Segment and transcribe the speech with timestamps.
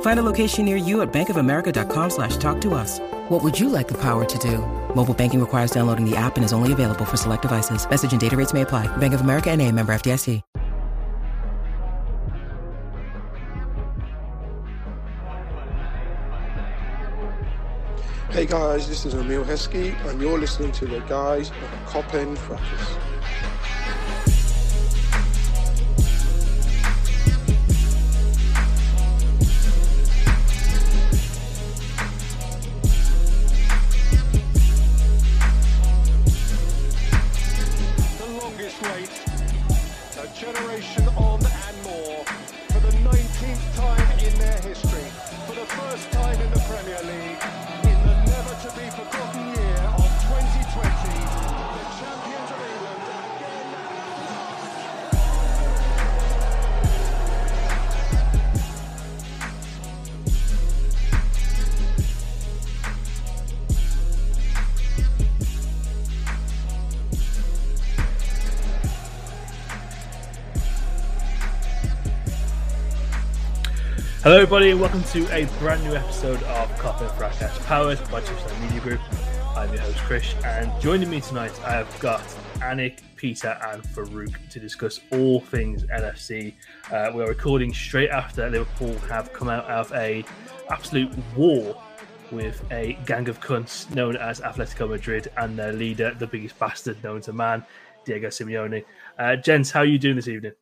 [0.00, 2.98] Find a location near you at bankofamerica.com slash talk to us.
[3.30, 4.58] What would you like the power to do?
[4.94, 7.88] Mobile banking requires downloading the app and is only available for select devices.
[7.88, 8.94] Message and data rates may apply.
[8.98, 10.42] Bank of America and a member FDIC.
[18.30, 22.38] Hey guys, this is Emile Heskey, and you're listening to the guys at Kop End
[22.38, 22.96] Fracas.
[40.52, 41.08] Generation
[74.22, 78.20] Hello, everybody, and welcome to a brand new episode of Kop End Fracas, powered by
[78.20, 79.00] Touchline Media Group.
[79.56, 82.20] I'm your host, Krish, and joining me tonight, I have got
[82.56, 86.52] Anik, Peter, and Faruk to discuss all things LFC.
[86.92, 90.22] Uh, we're recording straight after Liverpool have come out of a
[90.68, 91.82] absolute war
[92.30, 97.02] with a gang of cunts known as Atletico Madrid and their leader, the biggest bastard
[97.02, 97.64] known to man,
[98.04, 98.84] Diego Simeone.
[99.18, 100.52] Uh, gents, how are you doing this evening?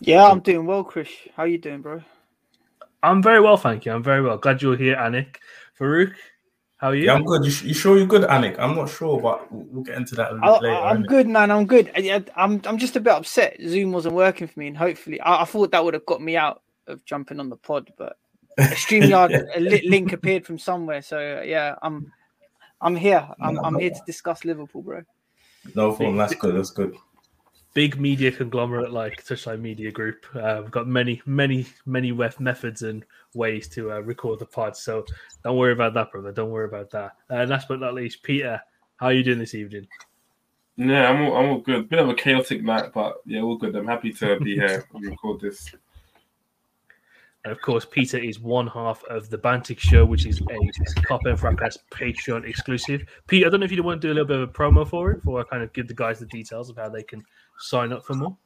[0.00, 1.28] Yeah, I'm doing well, Krish.
[1.36, 2.02] How you doing, bro?
[3.02, 3.92] I'm very well, thank you.
[3.92, 4.38] I'm very well.
[4.38, 5.36] Glad you're here, Anik.
[5.80, 6.14] Farouk,
[6.78, 7.06] how are you?
[7.06, 7.44] Yeah, I'm good.
[7.44, 8.58] You, you sure you're good, Anik?
[8.58, 10.82] I'm not sure, but we'll we'll get into that a little I, bit later.
[10.84, 11.06] I, am innit?
[11.06, 11.50] good, man.
[11.50, 11.90] I'm good.
[11.96, 13.58] I, I- I'm I'm just a bit upset.
[13.66, 16.36] Zoom wasn't working for me, and hopefully, I, I thought that would have got me
[16.36, 18.16] out of jumping on the pod, but
[18.70, 21.02] a StreamYard a li- link appeared from somewhere.
[21.02, 22.06] So uh, yeah, I'm
[22.80, 23.28] I'm here.
[23.40, 25.02] I'm I'm here to discuss Liverpool, bro.
[25.74, 26.16] No problem.
[26.18, 26.56] That's good.
[26.56, 26.96] That's good.
[27.74, 30.26] Big media conglomerate like Touchline Media Group.
[30.34, 34.76] Uh, we've got many, many, many wef- methods and ways to uh, record the pod.
[34.76, 35.06] So
[35.42, 36.32] don't worry about that, brother.
[36.32, 37.12] Don't worry about that.
[37.30, 38.60] Uh, last but not least, Peter,
[38.96, 39.86] how are you doing this evening?
[40.76, 41.88] Yeah, I'm all, I'm all good.
[41.88, 43.74] Bit of a chaotic night, but yeah, all good.
[43.74, 45.74] I'm happy to be here and record this.
[47.44, 51.26] And of course, Peter is one half of the Bantic Show, which is a Kop
[51.26, 53.04] End Fracas Patreon exclusive.
[53.26, 54.86] Pete, I don't know if you want to do a little bit of a promo
[54.86, 57.24] for it, before I kind of give the guys the details of how they can
[57.62, 58.36] sign up for more.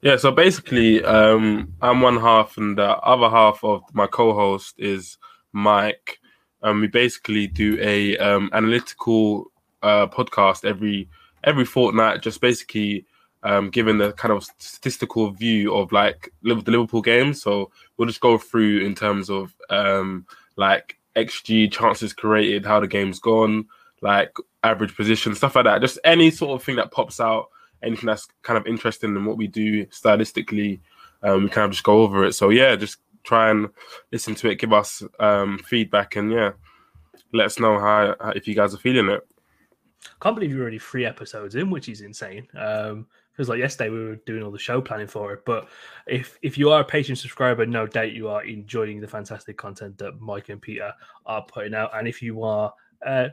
[0.00, 5.16] Yeah, so basically, um, I'm one half, and the other half of my co-host is
[5.52, 6.18] Mike.
[6.62, 9.50] Um, we basically do a um, analytical
[9.82, 11.08] uh, podcast every
[11.44, 13.06] every fortnight, just basically
[13.42, 17.34] um, giving the kind of statistical view of like the Liverpool game.
[17.34, 20.26] So we'll just go through in terms of um,
[20.56, 23.66] like XG chances created, how the game's gone,
[24.00, 25.80] like average position, stuff like that.
[25.80, 27.48] Just any sort of thing that pops out,
[27.82, 30.80] anything that's kind of interesting in what we do stylistically,
[31.22, 32.34] um, we kind of just go over it.
[32.34, 33.68] So yeah, just try and
[34.10, 36.52] listen to it, give us um, feedback, and yeah,
[37.32, 39.26] let us know how, how if you guys are feeling it.
[40.20, 42.48] Can't believe you're already three episodes in, which is insane.
[42.56, 45.44] Um, feels like yesterday we were doing all the show planning for it.
[45.44, 45.68] But
[46.06, 49.98] if if you are a Patreon subscriber, no doubt you are enjoying the fantastic content
[49.98, 50.92] that Mike and Peter
[51.26, 51.96] are putting out.
[51.96, 52.72] And if you are,
[53.06, 53.28] uh,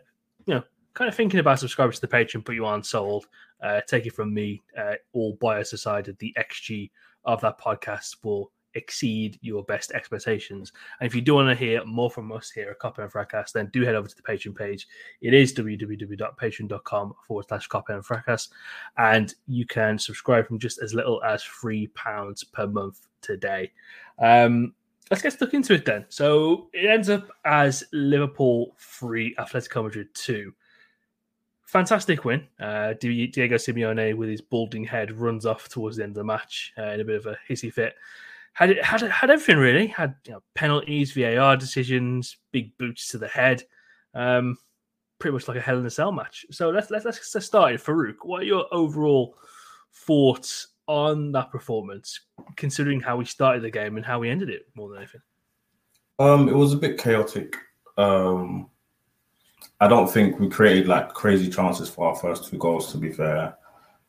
[0.45, 0.63] you know,
[0.93, 3.27] kind of thinking about subscribing to the Patreon, but you aren't sold,
[3.61, 4.61] uh, take it from me.
[4.77, 6.89] Uh, all bias aside, the XG
[7.25, 10.71] of that podcast will exceed your best expectations.
[10.99, 13.51] And if you do want to hear more from us here at Kop End Fracas,
[13.51, 14.87] then do head over to the Patreon page.
[15.21, 18.49] It is www.patreon.com forward slash Kop End Fracas.
[18.97, 23.71] And you can subscribe from just as little as £3 per month today.
[24.19, 24.73] Um,
[25.09, 26.05] let's get stuck into it then.
[26.09, 30.53] So it ends up as Liverpool 3, Atletico Madrid 2.
[31.69, 32.47] Fantastic win.
[32.59, 36.73] Uh, Diego Simeone, with his balding head, runs off towards the end of the match
[36.79, 37.93] uh, in a bit of a hissy fit.
[38.53, 39.85] Had it had had everything really.
[39.85, 43.61] Had you know, penalties, VAR decisions, big boots to the head.
[44.15, 44.57] Um,
[45.19, 46.43] pretty much like a Hell in a Cell match.
[46.49, 47.79] So let's let's let's get started.
[47.79, 49.35] Faruk, what are your overall
[49.93, 52.21] thoughts on that performance,
[52.55, 55.21] considering how we started the game and how we ended it more than anything?
[56.17, 57.57] Um, it was a bit chaotic.
[57.95, 58.71] Um,
[59.79, 62.91] I don't think we created like crazy chances for our first two goals.
[62.91, 63.55] To be fair,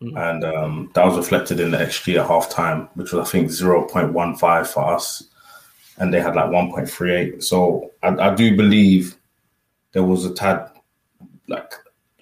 [0.03, 0.17] mm-hmm.
[0.17, 3.51] and um, that was reflected in the XG at half time, which was I think
[3.51, 5.25] zero point one five for us,
[5.99, 7.43] and they had like one point three eight.
[7.43, 9.17] So I, I do believe
[9.93, 10.71] there was a tad
[11.49, 11.73] like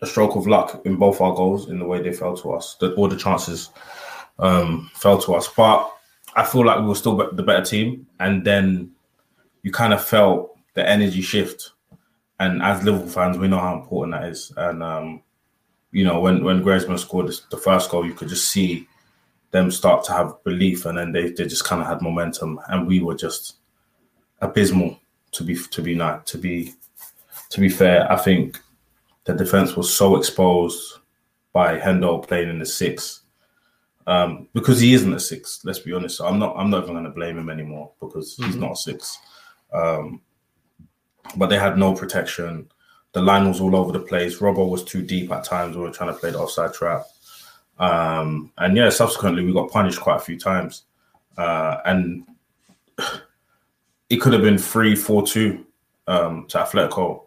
[0.00, 2.76] a stroke of luck in both our goals in the way they fell to us.
[2.80, 3.70] That all the chances
[4.38, 5.92] um, fell to us, but
[6.34, 8.06] I feel like we were still the better team.
[8.20, 8.92] And then
[9.62, 11.72] you kind of felt the energy shift.
[12.40, 14.52] And as Liverpool fans, we know how important that is.
[14.56, 15.22] And um,
[15.90, 18.86] you know, when when Griezmann scored the first goal, you could just see
[19.50, 22.86] them start to have belief, and then they, they just kind of had momentum, and
[22.86, 23.56] we were just
[24.40, 25.00] abysmal
[25.32, 26.74] to be to be not to be
[27.50, 28.10] to be fair.
[28.10, 28.60] I think
[29.24, 30.98] the defense was so exposed
[31.52, 33.22] by Hendo playing in the six
[34.08, 35.60] um, because he isn't a six.
[35.64, 36.16] Let's be honest.
[36.16, 36.54] So I'm not.
[36.56, 38.44] I'm not even going to blame him anymore because mm-hmm.
[38.44, 39.18] he's not a six.
[39.72, 40.22] Um,
[41.36, 42.68] but they had no protection.
[43.12, 44.38] The line was all over the place.
[44.38, 45.76] Robbo was too deep at times.
[45.76, 47.04] We were trying to play the offside trap.
[47.78, 50.84] Um, and yeah, subsequently we got punished quite a few times.
[51.36, 52.26] Uh, and
[54.10, 55.64] it could have been three, four, two
[56.06, 57.22] um, to Atletico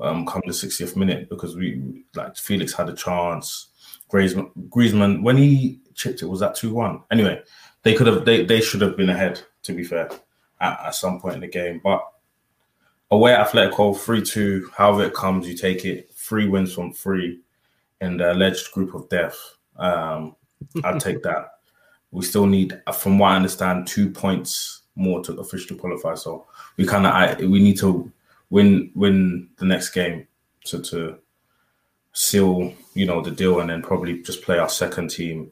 [0.00, 3.68] um, come the 60th minute because we like Felix had a chance.
[4.10, 7.02] Griezmann, Griezmann when he chipped it was that two one.
[7.10, 7.40] Anyway,
[7.82, 10.10] they could have they, they should have been ahead to be fair
[10.60, 11.80] at, at some point in the game.
[11.82, 12.06] But
[13.10, 16.12] away at Atletico three two, however it comes, you take it.
[16.14, 17.40] Three wins from three
[18.00, 19.38] in the alleged group of death.
[19.76, 20.36] Um,
[20.84, 21.58] I'll take that.
[22.10, 26.14] We still need, from what I understand, two points more to officially qualify.
[26.14, 28.10] So we kind of we need to
[28.50, 30.26] win win the next game
[30.64, 31.18] to to
[32.12, 35.50] seal you know the deal and then probably just play our second team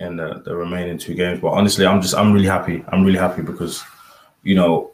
[0.00, 1.40] in the, the remaining two games.
[1.40, 2.84] But honestly, I'm just I'm really happy.
[2.88, 3.82] I'm really happy because
[4.42, 4.90] you know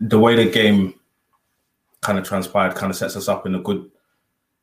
[0.00, 0.94] the way the game
[2.02, 3.90] kind of transpired kind of sets us up in a good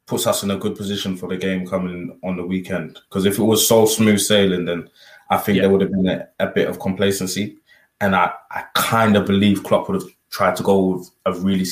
[0.07, 2.99] puts us in a good position for the game coming on the weekend.
[3.09, 4.89] Because if it was so smooth sailing, then
[5.29, 5.63] I think yeah.
[5.63, 7.57] there would have been a, a, bit of complacency.
[7.99, 11.65] And I, I kind of believe Klopp would have tried to go with a really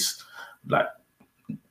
[0.68, 0.88] like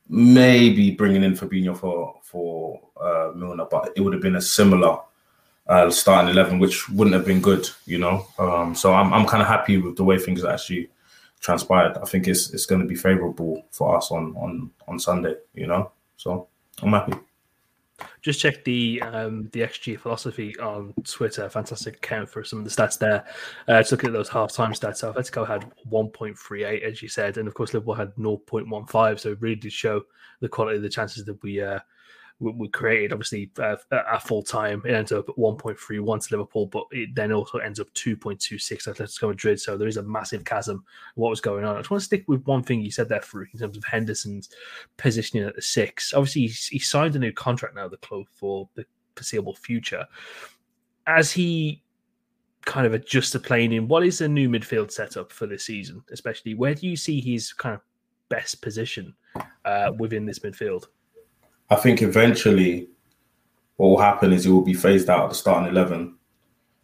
[0.08, 4.98] maybe bringing in Fabinho for for uh, Milner, but it would have been a similar
[5.66, 8.26] uh, starting eleven, which wouldn't have been good, you know.
[8.38, 10.88] Um, so I'm I'm kind of happy with the way things actually
[11.44, 11.98] transpired.
[11.98, 15.66] I think it's it's going to be favourable for us on on on Sunday, you
[15.66, 15.92] know.
[16.16, 16.48] So
[16.82, 17.12] I'm happy.
[18.22, 21.48] Just check the um, the XG philosophy on Twitter.
[21.48, 23.26] Fantastic account for some of the stats there.
[23.68, 27.46] Uh, to look at those half-time stats, so Atletico had 1.38, as you said, and
[27.46, 29.20] of course Liverpool had 0.15.
[29.20, 30.02] So it really did show
[30.40, 31.78] the quality of the chances that we uh,
[32.40, 33.12] we, created.
[33.12, 37.32] Obviously, uh, at full time, it ends up at 1.31 to Liverpool, but it then
[37.32, 39.60] also ends up 2.26 at Atletico Madrid.
[39.60, 40.84] So there is a massive chasm.
[41.14, 41.76] What was going on?
[41.76, 43.84] I just want to stick with one thing you said there, Faruk, in terms of
[43.84, 44.48] Henderson's
[44.96, 46.12] positioning at the six.
[46.12, 48.84] Obviously, he, signed a new contract now, the club for the
[49.14, 50.06] foreseeable future.
[51.06, 51.82] As he
[52.64, 56.02] kind of adjusts to playing in, what is the new midfield setup for this season?
[56.10, 57.80] Especially, where do you see his kind of
[58.28, 59.14] best position
[59.64, 60.86] uh, within this midfield?
[61.70, 62.88] I think eventually
[63.76, 66.16] what will happen is he will be phased out of the starting 11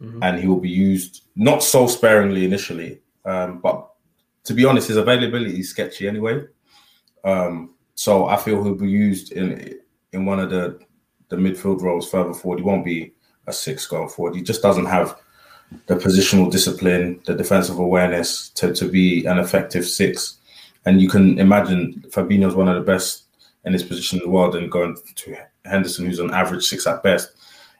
[0.01, 0.23] mm-hmm.
[0.23, 3.01] and he will be used not so sparingly initially.
[3.25, 3.87] Um, but
[4.45, 6.43] to be honest, his availability is sketchy anyway.
[7.23, 9.79] Um, so I feel he'll be used in
[10.13, 10.79] in one of the
[11.29, 12.59] the midfield roles further forward.
[12.59, 13.13] He won't be
[13.47, 14.35] a six going forward.
[14.35, 15.15] He just doesn't have
[15.87, 20.37] the positional discipline, the defensive awareness to, to be an effective six.
[20.85, 23.25] And you can imagine Fabinho is one of the best
[23.65, 27.03] in his position in the world and going to Henderson, who's on average six at
[27.03, 27.31] best.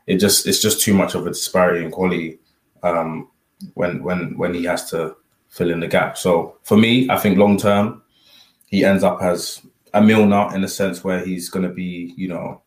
[0.08, 2.40] It just it's just too much of a disparity in quality
[2.84, 3.30] um,
[3.76, 5.16] when when when he has to
[5.50, 6.18] fill in the gap.
[6.18, 8.02] So for me, I think long term,
[8.68, 9.62] he ends up as
[9.94, 12.62] a Milner in a sense where he's going to be, you know,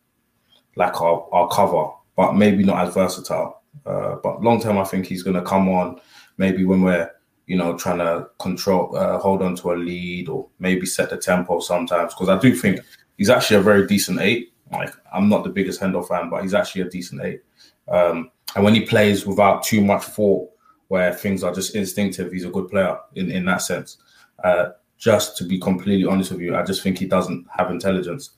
[0.75, 3.63] like our, our cover, but maybe not as versatile.
[3.85, 5.99] Uh, but long term, I think he's going to come on
[6.37, 7.09] maybe when we're,
[7.47, 11.17] you know, trying to control, uh, hold on to a lead or maybe set the
[11.17, 12.13] tempo sometimes.
[12.13, 12.79] Because I do think
[13.17, 14.53] he's actually a very decent eight.
[14.71, 17.41] Like I'm not the biggest Hendo fan, but he's actually a decent eight.
[17.87, 20.49] Um, and when he plays without too much thought,
[20.87, 23.97] where things are just instinctive, he's a good player in, in that sense.
[24.43, 28.31] Uh, just to be completely honest with you, I just think he doesn't have intelligence.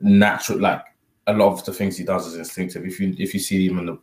[0.00, 0.82] Natural, like
[1.26, 2.84] a lot of the things he does is instinctive.
[2.84, 3.98] If you if you see him in the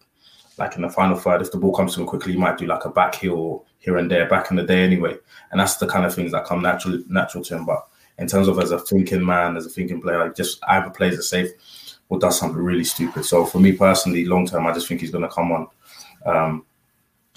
[0.57, 2.67] like in the final third, if the ball comes to him quickly, he might do
[2.67, 5.15] like a back heel here and there back in the day anyway.
[5.51, 7.65] And that's the kind of things that come natural natural to him.
[7.65, 7.87] But
[8.19, 11.17] in terms of as a thinking man, as a thinking player, like just either plays
[11.17, 11.49] it safe
[12.09, 13.23] or does something really stupid.
[13.25, 15.67] So for me personally, long term, I just think he's going to come on,
[16.25, 16.65] um,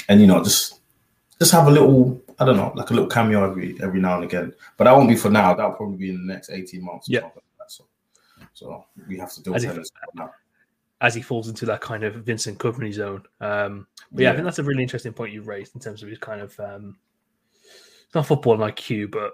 [0.08, 0.80] and you know, just
[1.38, 4.24] just have a little, I don't know, like a little cameo every every now and
[4.24, 4.52] again.
[4.76, 5.54] But that won't be for now.
[5.54, 7.08] That'll probably be in the next eighteen months.
[7.08, 7.22] Yeah.
[7.22, 7.32] Like
[7.68, 7.84] so,
[8.52, 9.88] so we have to do As it if-
[11.00, 13.24] as he falls into that kind of Vincent Kompany zone.
[13.40, 16.08] Um, but yeah, I think that's a really interesting point you raised in terms of
[16.08, 16.96] his kind of um,
[18.14, 19.32] not football IQ, but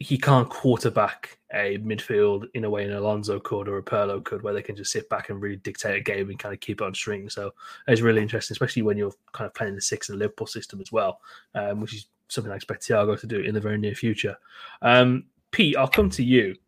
[0.00, 4.42] he can't quarterback a midfield in a way an Alonso could or a Pirlo could,
[4.42, 6.80] where they can just sit back and really dictate a game and kind of keep
[6.80, 7.28] it on string.
[7.28, 7.52] So
[7.88, 10.80] it's really interesting, especially when you're kind of playing the six in the Liverpool system
[10.80, 11.20] as well,
[11.54, 14.36] um, which is something I expect Thiago to do in the very near future.
[14.82, 16.54] Um, Pete, I'll come to you.
[16.54, 16.60] Do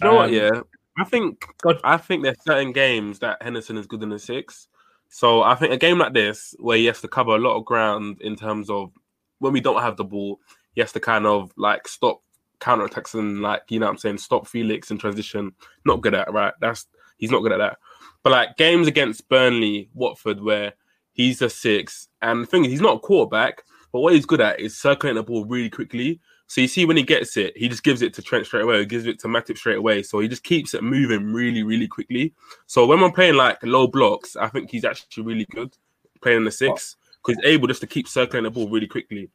[0.00, 0.28] you know what?
[0.28, 0.60] Um, Yeah,
[0.96, 1.80] I think God.
[1.84, 4.68] I think there's certain games that Henderson is good in the six.
[5.08, 7.64] So I think a game like this, where he has to cover a lot of
[7.64, 8.92] ground in terms of
[9.38, 10.40] when we don't have the ball,
[10.74, 12.22] he has to kind of like stop
[12.64, 15.52] counter attacks and like you know what I'm saying, stop Felix in transition.
[15.84, 16.54] Not good at right.
[16.60, 16.86] That's
[17.18, 17.76] he's not good at that.
[18.22, 20.72] But like games against Burnley, Watford, where
[21.12, 23.62] he's a six, and the thing is, he's not a quarterback.
[23.92, 26.20] But what he's good at is circulating the ball really quickly.
[26.46, 28.80] So you see when he gets it, he just gives it to Trent straight away,
[28.80, 30.02] he gives it to Matip straight away.
[30.02, 32.34] So he just keeps it moving really, really quickly.
[32.66, 35.76] So when we're playing like low blocks, I think he's actually really good
[36.22, 39.30] playing the six because he's able just to keep circling the ball really quickly.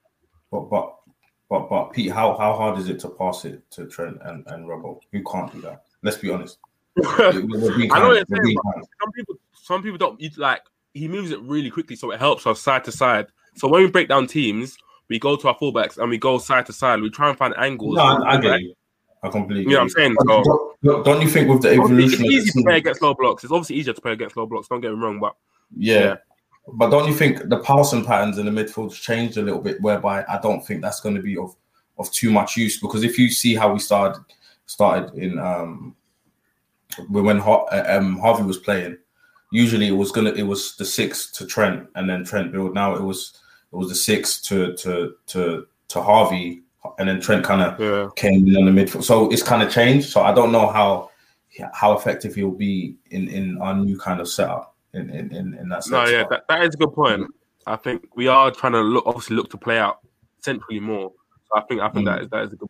[0.51, 0.98] But but
[1.49, 4.67] but but Pete, how how hard is it to pass it to Trent and and
[4.67, 4.99] Robbo?
[5.11, 5.83] Who can't do that?
[6.03, 6.57] Let's be honest.
[7.03, 8.57] I know what you're saying,
[9.01, 10.61] some people some people don't like
[10.93, 13.27] he moves it really quickly, so it helps us side to side.
[13.55, 14.77] So when we break down teams,
[15.07, 17.01] we go to our fullbacks and we go side to side.
[17.01, 17.95] We try and find angles.
[17.95, 18.73] No, I, I get you.
[19.21, 19.63] I completely.
[19.65, 20.15] You know what I'm saying?
[20.27, 22.25] So- Don't, don't you think with the evolution?
[22.25, 23.43] It's easy to play against low blocks.
[23.43, 24.67] It's obviously easier to play against low blocks.
[24.69, 25.35] Don't get me wrong, but
[25.75, 25.99] Yeah.
[25.99, 26.15] Yeah.
[26.73, 30.23] But don't you think the passing patterns in the midfield's changed a little bit, whereby
[30.27, 31.55] I don't think that's going to be of
[31.99, 34.23] of too much use because if you see how we started
[34.65, 35.95] started in um
[37.09, 38.97] when when uh, um, Harvey was playing,
[39.51, 42.73] usually it was gonna it was the six to Trent and then Trent build.
[42.73, 43.39] Now it was
[43.71, 46.63] it was the six to to to to Harvey
[46.97, 48.09] and then Trent kind of yeah.
[48.15, 49.03] came in on the midfield.
[49.03, 50.09] So it's kind of changed.
[50.09, 51.09] So I don't know how
[51.73, 55.69] how effective he'll be in in our new kind of setup in in in, in
[55.69, 55.91] that sense.
[55.91, 57.27] No, yeah, that, that is a good point.
[57.67, 59.99] I think we are trying to look obviously look to play out
[60.41, 61.11] centrally more.
[61.47, 62.69] So I think I think that is that is a good.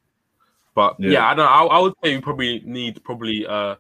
[0.75, 1.27] But yeah, Yeah.
[1.29, 1.47] I don't.
[1.47, 3.75] I, I would say we probably need probably uh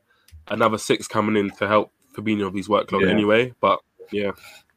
[0.49, 3.09] another six coming in to help Fabinho with his workload Yeah.
[3.09, 3.53] anyway.
[3.61, 3.79] But
[4.11, 4.31] yeah,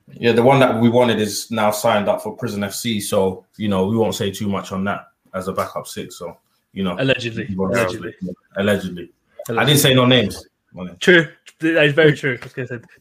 [0.08, 3.00] Yeah, the one that we wanted is now signed up for Prison FC.
[3.02, 6.18] So you know we won't say too much on that as a backup six.
[6.18, 6.36] So
[6.72, 8.14] you know Allegedly, allegedly.
[8.56, 9.10] allegedly.
[9.50, 10.46] I didn't say no names.
[11.00, 11.28] True.
[11.60, 12.38] That is very true.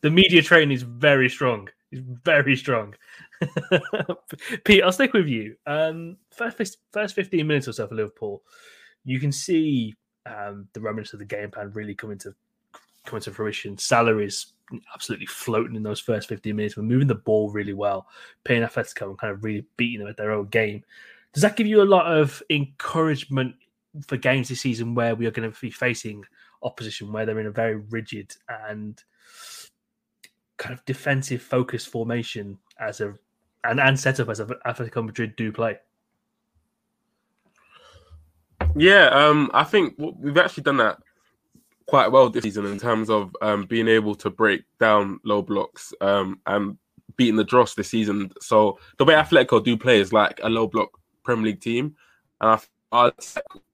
[0.02, 1.70] The media train is very strong.
[1.92, 2.96] It's very strong.
[4.64, 5.56] Pete, I'll stick with you.
[5.66, 8.44] Um, first, first 15 minutes or so for Liverpool,
[9.04, 12.34] you can see um, the remnants of the game plan really coming to
[13.06, 13.78] coming to fruition.
[13.78, 14.54] Salaries
[14.94, 16.78] absolutely floating in those first 15 minutes.
[16.78, 18.08] We're moving the ball really well,
[18.44, 20.84] paying Atletico and kind of really beating them at their own game.
[21.34, 23.56] Does that give you a lot of encouragement
[24.08, 26.24] for games this season where we are going to be facing
[26.64, 28.34] opposition where they're in a very rigid
[28.70, 29.04] and
[30.58, 33.14] kind of defensive focused formation as a
[33.64, 35.78] and, and setup as Atletico Madrid do play.
[38.76, 39.08] yeah.
[39.08, 40.98] Um, I think we've actually done that
[41.88, 45.94] quite well this season in terms of um being able to break down low blocks
[46.00, 46.78] um and
[47.18, 48.32] beating the dross this season.
[48.40, 50.90] So the way Atletico do play is like a low block
[51.24, 51.96] Premier League team,
[52.40, 53.12] and I,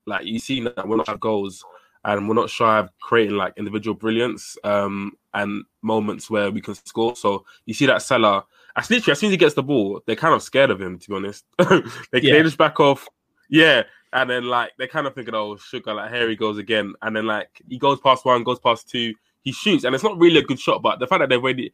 [0.06, 1.64] like you see that we're not have goals
[2.06, 6.74] and we're not shy of creating like individual brilliance um and moments where we can
[6.76, 7.16] score.
[7.16, 10.16] So you see that Salah, as literally as soon as he gets the ball, they're
[10.16, 11.46] kind of scared of him to be honest.
[11.58, 12.34] they Yeah.
[12.34, 13.08] they just back off,
[13.50, 13.84] yeah.
[14.14, 16.94] And then like they're kind of thinking, oh sugar, like here he goes again.
[17.02, 20.18] And then like he goes past one, goes past two, he shoots, and it's not
[20.18, 21.74] really a good shot, but the fact that they've already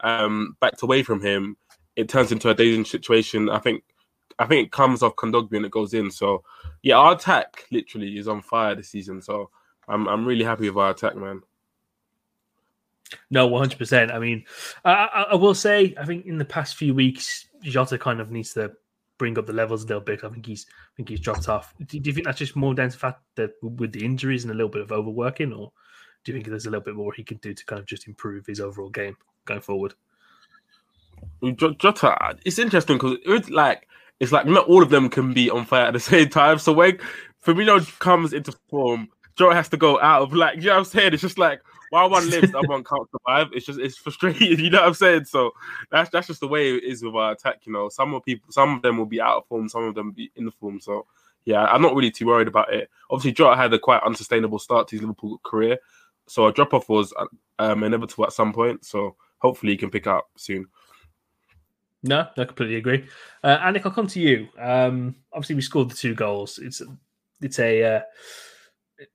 [0.00, 1.56] um backed away from him,
[1.96, 3.48] it turns into a dangerous situation.
[3.50, 3.84] I think
[4.38, 6.10] I think it comes off Kondogbia and it goes in.
[6.10, 6.42] So
[6.82, 9.22] yeah, our attack literally is on fire this season.
[9.22, 9.50] So
[9.88, 11.42] I'm I'm really happy with our attack, man.
[13.30, 14.10] No, one hundred percent.
[14.10, 14.44] I mean,
[14.84, 18.30] I, I, I will say, I think in the past few weeks, Jota kind of
[18.30, 18.72] needs to
[19.18, 20.24] bring up the levels a little bit.
[20.24, 21.74] I think he's, I think he's dropped off.
[21.78, 24.44] Do, do you think that's just more down to the fact that with the injuries
[24.44, 25.72] and a little bit of overworking, or
[26.24, 28.08] do you think there's a little bit more he can do to kind of just
[28.08, 29.94] improve his overall game going forward?
[31.42, 33.88] Jota, it's interesting because it's like
[34.20, 36.58] it's like not all of them can be on fire at the same time.
[36.58, 36.98] So when
[37.44, 40.84] Firmino comes into form, Jota has to go out of like you know what I'm
[40.84, 41.12] saying.
[41.12, 43.48] It's just like while one lives, the other one can't survive.
[43.52, 44.58] It's just it's frustrating.
[44.58, 45.24] You know what I'm saying?
[45.26, 45.52] So
[45.90, 47.66] that's that's just the way it is with our attack.
[47.66, 49.94] You know, some of people, some of them will be out of form, some of
[49.94, 50.80] them be in the form.
[50.80, 51.06] So
[51.44, 52.90] yeah, I'm not really too worried about it.
[53.10, 55.78] Obviously, Jota had a quite unsustainable start to his Liverpool career,
[56.26, 57.14] so a drop off was
[57.58, 58.84] um, inevitable at some point.
[58.84, 60.66] So hopefully, he can pick up soon.
[62.02, 63.06] No, I completely agree.
[63.42, 64.48] Uh, Anik, I'll come to you.
[64.58, 66.58] Um, obviously, we scored the two goals.
[66.58, 66.82] It's
[67.40, 67.96] it's a.
[67.96, 68.00] Uh,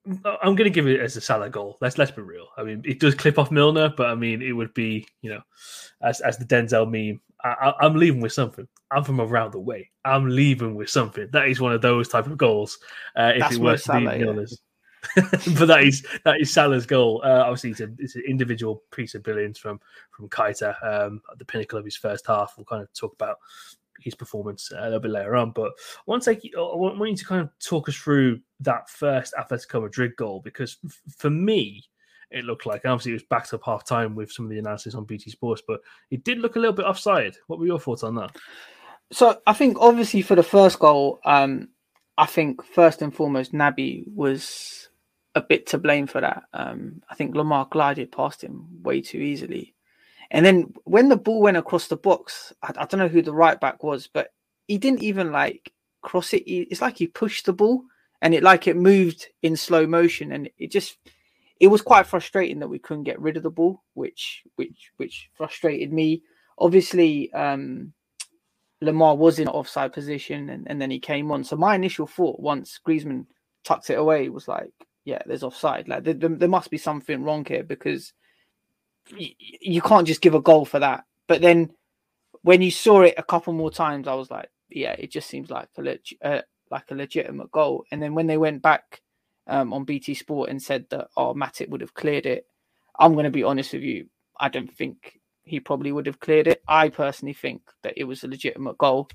[0.06, 1.78] I'm going to give it as a Salah goal.
[1.82, 2.48] Let's let's be real.
[2.58, 5.42] I mean, it does clip off Milner, but I mean, it would be you know,
[6.02, 7.20] as as the Denzel meme.
[7.44, 8.68] I, am leaving with something.
[8.92, 9.90] I'm from around the way.
[10.06, 11.28] I'm leaving with something.
[11.32, 12.78] That is one of those type of goals.
[13.18, 14.62] Uh, if That's it was Salah, Milner's.
[15.16, 17.22] but that is that is Salah's goal.
[17.26, 19.80] Uh, obviously, it's, a, it's, an individual piece of brilliance from
[20.12, 22.54] from Keita um, at the pinnacle of his first half.
[22.56, 23.38] We'll kind of talk about
[24.04, 25.52] his performance a little bit later on.
[25.52, 25.72] But
[26.06, 30.16] once I, I want you to kind of talk us through that first Atletico Madrid
[30.18, 30.78] goal because
[31.18, 31.84] for me,
[32.30, 34.96] it looked like obviously it was backed up half time with some of the analysis
[34.96, 37.36] on BT Sports, but it did look a little bit offside.
[37.48, 38.36] What were your thoughts on that?
[39.12, 41.70] So I think obviously for the first goal, um,
[42.18, 44.90] I think first and foremost Naby was
[45.36, 46.44] a bit to blame for that.
[46.54, 49.76] Um, I think Lemar glided past him way too easily.
[50.32, 53.34] And then when the ball went across the box, I, I don't know who the
[53.34, 54.30] right back was, but
[54.68, 55.72] he didn't even like
[56.02, 56.48] cross it.
[56.48, 57.84] He, it's like he pushed the ball
[58.22, 60.98] and it like it moved in slow motion and it just
[61.60, 65.30] it was quite frustrating that we couldn't get rid of the ball, which which which
[65.36, 66.24] frustrated me.
[66.58, 67.94] Obviously, um
[68.82, 71.44] Lemar was in offside position and, and then he came on.
[71.44, 73.26] So my initial thought once Griezmann
[73.64, 74.72] tucked it away was like,
[75.06, 75.88] yeah, there's offside.
[75.88, 78.14] Like there, there, must be something wrong here because
[79.18, 81.06] you can't just give a goal for that.
[81.28, 81.72] But then
[82.42, 85.50] when you saw it a couple more times, I was like, yeah, it just seems
[85.50, 87.84] like a leg- uh, like a legitimate goal.
[87.92, 89.02] And then when they went back
[89.48, 92.46] um, on BT Sport and said that oh Matip would have cleared it,
[92.98, 94.08] I'm going to be honest with you.
[94.40, 96.64] I don't think he probably would have cleared it.
[96.68, 99.10] I personally think that it was a legitimate goal.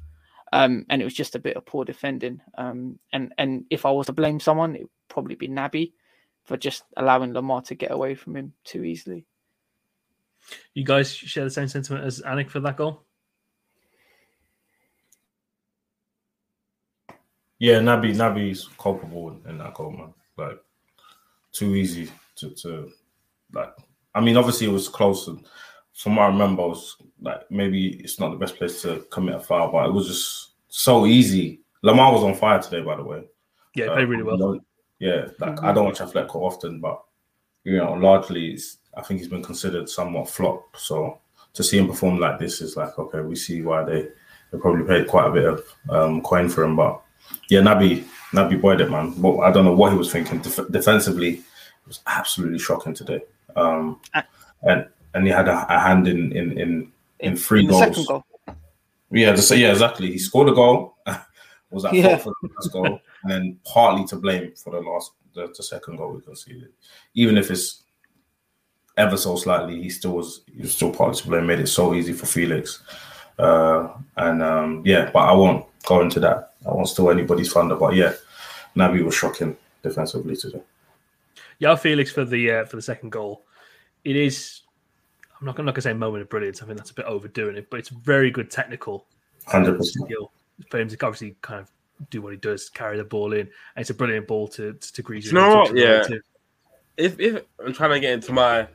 [0.52, 2.40] Um, and it was just a bit of poor defending.
[2.56, 5.92] Um, and and if I was to blame someone, it would probably be Naby
[6.44, 9.26] for just allowing Lemar to get away from him too easily.
[10.74, 13.02] You guys share the same sentiment as Anik for that goal?
[17.58, 20.14] Yeah, Naby Naby's culpable in that goal, man.
[20.36, 20.60] Like
[21.52, 22.90] too easy to, to
[23.52, 23.72] like.
[24.14, 25.26] I mean, obviously it was close.
[25.28, 25.46] And
[25.94, 29.36] from what I remember, it was like maybe it's not the best place to commit
[29.36, 31.60] a foul, but it was just so easy.
[31.82, 33.24] Lemar was on fire today, by the way.
[33.74, 34.60] Yeah, played really well.
[34.98, 35.66] Yeah, like mm-hmm.
[35.66, 37.02] I don't watch Atletico often, but
[37.64, 38.58] you know, largely
[38.96, 40.76] I think he's been considered somewhat flop.
[40.76, 41.18] So
[41.54, 44.08] to see him perform like this is like okay, we see why they
[44.50, 46.76] they probably paid quite a bit of um, coin for him.
[46.76, 47.00] But
[47.48, 49.12] yeah, Naby Naby boyed it, man.
[49.18, 51.34] But I don't know what he was thinking Def- defensively.
[51.34, 53.20] It was absolutely shocking today.
[53.54, 54.00] Um,
[54.62, 58.06] and and he had a, a hand in in in, in three in goals.
[58.06, 58.24] Goal.
[59.10, 60.10] Yeah, yeah, exactly.
[60.10, 60.96] He scored a goal.
[61.70, 62.16] was at yeah.
[62.16, 65.96] for the first goal, and then partly to blame for the last the, the second
[65.96, 66.72] goal we conceded.
[67.14, 67.82] Even if it's
[68.96, 71.46] ever so slightly, he still was he was still partly to blame.
[71.46, 72.82] Made it so easy for Felix,
[73.38, 75.10] uh, and um, yeah.
[75.12, 76.52] But I won't go into that.
[76.66, 77.76] I won't steal anybody's thunder.
[77.76, 78.14] But yeah,
[78.76, 80.62] Naby was shocking defensively today.
[81.58, 83.42] Yeah, Felix for the uh, for the second goal.
[84.04, 84.62] It is
[85.40, 86.62] I'm not, I'm not going to say moment of brilliance.
[86.62, 89.06] I think that's a bit overdoing it, but it's very good technical
[89.46, 90.32] hundred percent skill
[90.70, 91.70] for him to obviously kind of
[92.10, 93.40] do what he does, carry the ball in.
[93.40, 95.28] And it's a brilliant ball to to, to Greasy.
[95.28, 95.76] You know what?
[95.76, 96.02] Yeah.
[96.96, 98.66] If if I'm trying to get into my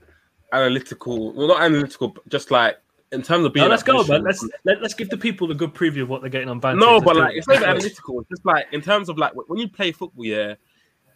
[0.51, 2.77] analytical, well, not analytical, but just like
[3.11, 3.65] in terms of being.
[3.65, 4.23] No, let's go, man.
[4.23, 6.49] Let's let, us let us give the people a good preview of what they're getting
[6.49, 6.79] on Vantage.
[6.79, 8.21] No, but like it's not analytical.
[8.21, 10.55] It's just like in terms of like when you play football, yeah.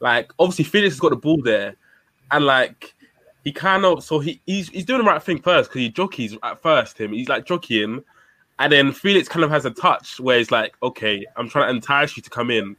[0.02, 1.76] Like obviously Felix has got the ball there,
[2.32, 2.94] and like
[3.46, 6.36] he kind of so he he's, he's doing the right thing first because he jockeys
[6.44, 8.04] at first him he's like jockeying
[8.60, 11.76] and then Felix kind of has a touch where he's like okay I'm trying to
[11.76, 12.76] entice you to come in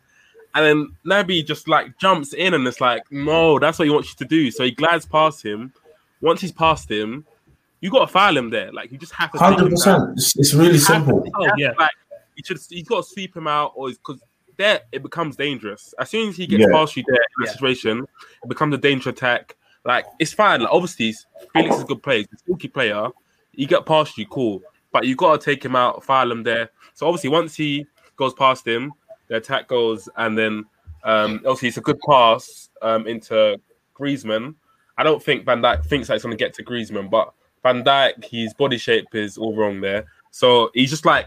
[0.55, 4.11] and then Naby just like jumps in and it's like no that's what he wants
[4.11, 5.73] you to do so he glides past him
[6.20, 7.24] once he's past him
[7.81, 10.55] you got to foul him there like you just have to hundred percent it's, it's
[10.55, 11.90] really simple oh, yeah like
[12.37, 14.20] you should he's got to sweep him out or because
[14.57, 16.72] there it becomes dangerous as soon as he gets yeah.
[16.72, 17.52] past you there in that yeah.
[17.52, 18.07] situation
[18.42, 20.61] it becomes a danger attack like it's fine.
[20.61, 21.14] Like, obviously,
[21.52, 22.18] Felix is a good player.
[22.18, 23.09] He's a skillful player.
[23.52, 24.61] He get past you, cool.
[24.92, 26.70] But you got to take him out, file him there.
[26.94, 28.92] So obviously, once he goes past him,
[29.29, 30.64] the attack goes, and then
[31.05, 33.61] um, obviously it's a good pass um, into
[33.94, 34.57] Griezmann.
[34.98, 37.32] I don't think Van Dijk thinks that it's going to get to Griezmann, but
[37.62, 40.06] Van Dijk, his body shape is all wrong there.
[40.30, 41.26] So he's just like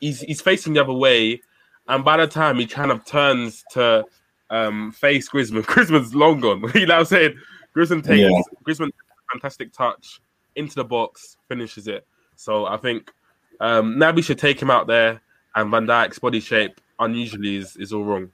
[0.00, 1.40] he's he's facing the other way,
[1.86, 4.04] and by the time he kind of turns to
[4.50, 6.62] um, face Griezmann, Griezmann's long gone.
[6.74, 7.38] you know what I'm saying?
[7.74, 8.40] Griezmann takes yeah.
[8.66, 8.90] Griezmann
[9.32, 10.20] fantastic touch
[10.56, 12.06] into the box, finishes it.
[12.36, 13.12] So I think
[13.60, 15.20] um, Naby should take him out there,
[15.54, 18.30] and Van Dijk's body shape unusually is, is all wrong.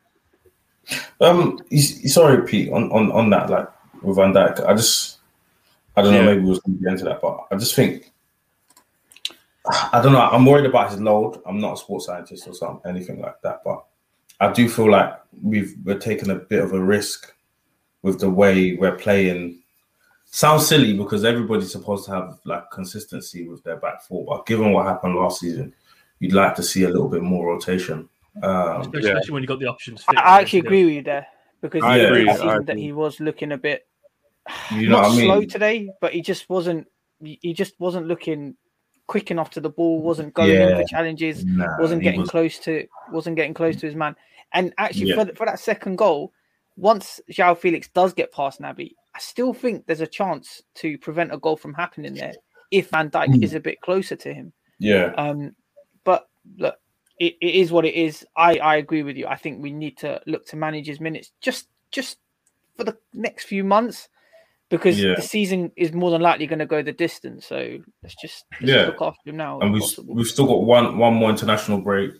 [1.20, 1.60] Um,
[2.06, 3.68] sorry, Pete, on, on, on that, like
[4.04, 5.18] with Van Dijk, I just,
[5.96, 8.12] I don't know, maybe we was going to get into that, but I just think,
[9.66, 11.40] I don't know, I'm worried about his load.
[11.46, 13.84] I'm not a sports scientist or something, anything like that, but
[14.40, 17.34] I do feel like we've we're taking a bit of a risk
[18.02, 19.60] with the way we're playing.
[20.26, 24.72] Sounds silly because everybody's supposed to have like consistency with their back four, but given
[24.72, 25.72] what happened last season,
[26.18, 28.08] you'd like to see a little bit more rotation.
[28.42, 29.20] Um, especially, yeah.
[29.30, 30.04] when you got the options.
[30.08, 31.26] I, I actually agree with you there
[31.60, 33.86] because I he agree, did I seem that he was looking a bit
[34.74, 35.26] you know not what I mean?
[35.26, 36.86] slow today, but he just wasn't.
[37.20, 38.56] He just wasn't looking
[39.06, 40.00] quick enough to the ball.
[40.02, 41.44] Wasn't going in for challenges.
[41.44, 42.86] Nah, wasn't getting was- close to.
[43.10, 44.14] Wasn't getting close to his man.
[44.52, 45.24] And actually, Yeah.
[45.24, 46.32] for for that second goal,
[46.76, 51.32] once João Felix does get past Naby, I still think there's a chance to prevent
[51.32, 52.34] a goal from happening there
[52.70, 53.42] if Van Dijk Mm.
[53.44, 54.52] is a bit closer to him.
[54.78, 55.54] Yeah, Um,
[56.02, 56.28] but
[56.58, 56.76] look,
[57.18, 58.26] it, it is what it is.
[58.36, 59.26] I, I agree with you.
[59.28, 62.18] I think we need to look to manage his minutes just just
[62.76, 64.08] for the next few months
[64.70, 65.14] because Yeah.
[65.14, 67.46] the season is more than likely going to go the distance.
[67.46, 68.86] So let's just, let's Yeah.
[68.86, 69.60] look after him now.
[69.60, 70.14] and we've possible.
[70.14, 72.12] we've still got one one more international break,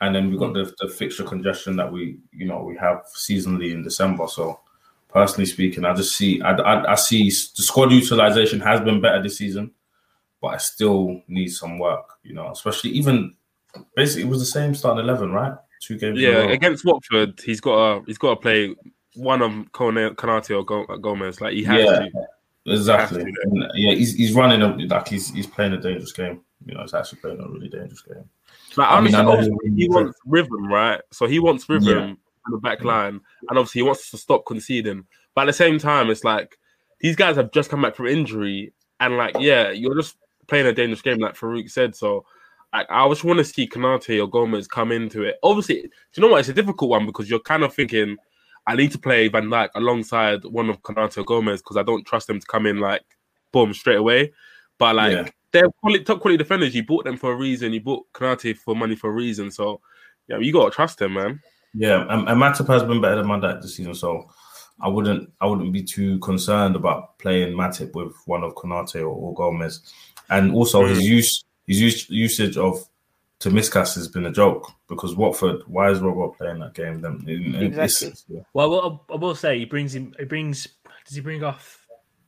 [0.00, 0.66] and then we've got mm.
[0.66, 4.26] the, the fixture congestion that we you know we have seasonally in December.
[4.28, 4.60] So
[5.08, 9.22] personally speaking, I just see I, I, I see the squad utilization has been better
[9.22, 9.72] this season,
[10.40, 12.14] but I still need some work.
[12.22, 13.34] You know, especially even
[13.96, 15.54] basically it was the same starting eleven, right?
[15.80, 16.18] Two games.
[16.20, 18.74] Yeah, against Watford, he's got a he's got to play
[19.14, 21.40] one of Kone, Konate or Gomez.
[21.40, 21.98] Like he has Yeah.
[22.00, 22.10] to.
[22.66, 23.24] Exactly.
[23.24, 26.42] Has to, yeah, he's he's running a like he's he's playing a dangerous game.
[26.66, 28.28] You know, he's actually playing a really dangerous game.
[28.76, 31.00] Like I mean, I know obviously, he wants rhythm, right?
[31.10, 32.04] So he wants rhythm Yeah.
[32.08, 32.16] in
[32.50, 35.06] the back line, and obviously he wants to stop conceding.
[35.34, 36.58] But at the same time, it's like
[37.00, 40.16] these guys have just come back from injury, and like, yeah, you're just
[40.46, 41.96] playing a dangerous game, like Faruk said.
[41.96, 42.26] So,
[42.74, 45.36] like, I just want to see Konate or Gomez come into it.
[45.42, 46.40] Obviously, do you know what?
[46.40, 48.16] It's a difficult one because you're kind of thinking,
[48.68, 52.06] I need to play Van Dijk alongside one of Konate or Gomez because I don't
[52.06, 53.02] trust them to come in like
[53.50, 54.32] boom straight away.
[54.78, 55.28] But like Yeah.
[55.52, 56.74] they're quality, top quality defenders.
[56.74, 57.72] You bought them for a reason.
[57.72, 59.50] You bought Konate for money for a reason.
[59.50, 59.80] So
[60.28, 61.40] yeah, you gotta trust them, man.
[61.72, 64.30] Yeah, and, and Matip has been better than Van Dijk this season, so
[64.80, 69.06] I wouldn't I wouldn't be too concerned about playing Matip with one of Konate or,
[69.06, 69.80] or Gomez,
[70.28, 70.90] and also hmm.
[70.90, 72.84] his use his use, usage of
[73.40, 75.62] Tsimikas has been a joke because Watford.
[75.66, 77.00] Why is Robert playing that game?
[77.00, 78.44] Then it's- Exactly.
[78.52, 80.14] Well, well, I will say he brings him.
[80.18, 80.66] He brings.
[81.06, 81.86] Does he bring off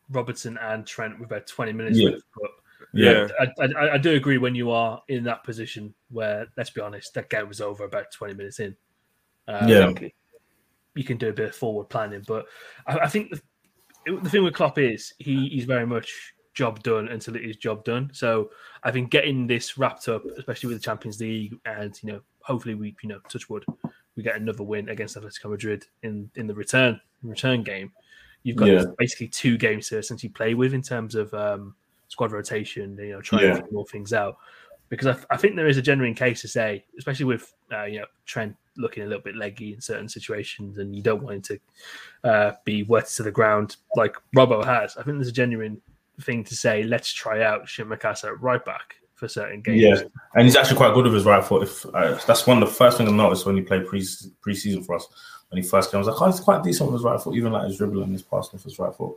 [0.09, 2.11] Robertson and Trent with about twenty minutes Yeah.
[2.11, 2.23] left?
[2.40, 2.51] But
[2.92, 6.81] yeah, I, I, I do agree when you are in that position where, let's be
[6.81, 8.75] honest, that game was over about 20 minutes in.
[9.46, 9.92] Um, Yeah.
[10.96, 12.46] You can do a bit of forward planning, but
[12.88, 13.40] I, I think the,
[14.20, 17.83] the thing with Klopp is he, he's very much job done until it is job
[17.85, 18.11] done.
[18.12, 18.51] So
[18.83, 22.75] I think getting this wrapped up, especially with the Champions League, and you know, hopefully
[22.75, 23.64] we, you know, touch wood,
[24.14, 27.92] we get another win against Atletico Madrid in in the return return game.
[28.42, 28.85] You've got Yeah.
[28.99, 31.75] basically two games to essentially play with in terms of um,
[32.09, 33.51] squad rotation, you know, trying Yeah.
[33.53, 34.37] to figure more things out.
[34.90, 38.01] Because I, I think there is a genuine case to say, especially with uh, you
[38.01, 41.42] know Trent looking a little bit leggy in certain situations, and you don't want him
[41.51, 41.57] to
[42.31, 44.96] uh, be wet to the ground like Robbo has.
[44.99, 45.81] I think there's a genuine
[46.20, 46.83] thing to say.
[46.83, 49.83] Let's try out Tsimikas at right back for certain games.
[49.83, 50.00] yeah,
[50.35, 51.62] and he's actually quite good with his right foot.
[51.64, 54.85] If uh, that's one of the first things I noticed when he played pre preseason
[54.85, 55.06] for us.
[55.50, 57.35] When he first came, I was like, "Oh, he's quite decent with his right foot,
[57.35, 59.16] even like his dribbling, his passing with his right foot."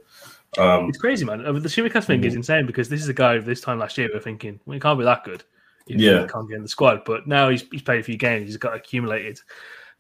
[0.57, 1.45] Um, It's crazy, man.
[1.45, 2.27] Uh, The Tsimikas thing Mm-hmm.
[2.27, 4.79] is insane because this is a guy this time last year we're thinking, well, he
[4.79, 5.43] can't be that good.
[5.85, 6.25] Yeah.
[6.27, 7.03] Can't get in the squad.
[7.05, 8.47] But now he's, he's played a few games.
[8.47, 9.39] He's got accumulated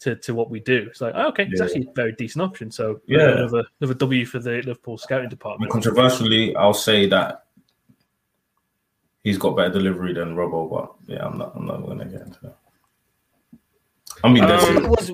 [0.03, 0.87] to, to what we do.
[0.89, 1.65] It's like, oh, okay, it's Yeah.
[1.65, 2.69] actually a very decent option.
[2.71, 3.29] So, Yeah.
[3.37, 5.71] another, another W for the Liverpool scouting department.
[5.71, 7.45] controversially, I'll say that
[9.23, 11.53] he's got better delivery than Robbo, but yeah, I'm not.
[11.55, 12.57] I'm not going to get into that.
[14.23, 15.09] I mean, that's Um, It was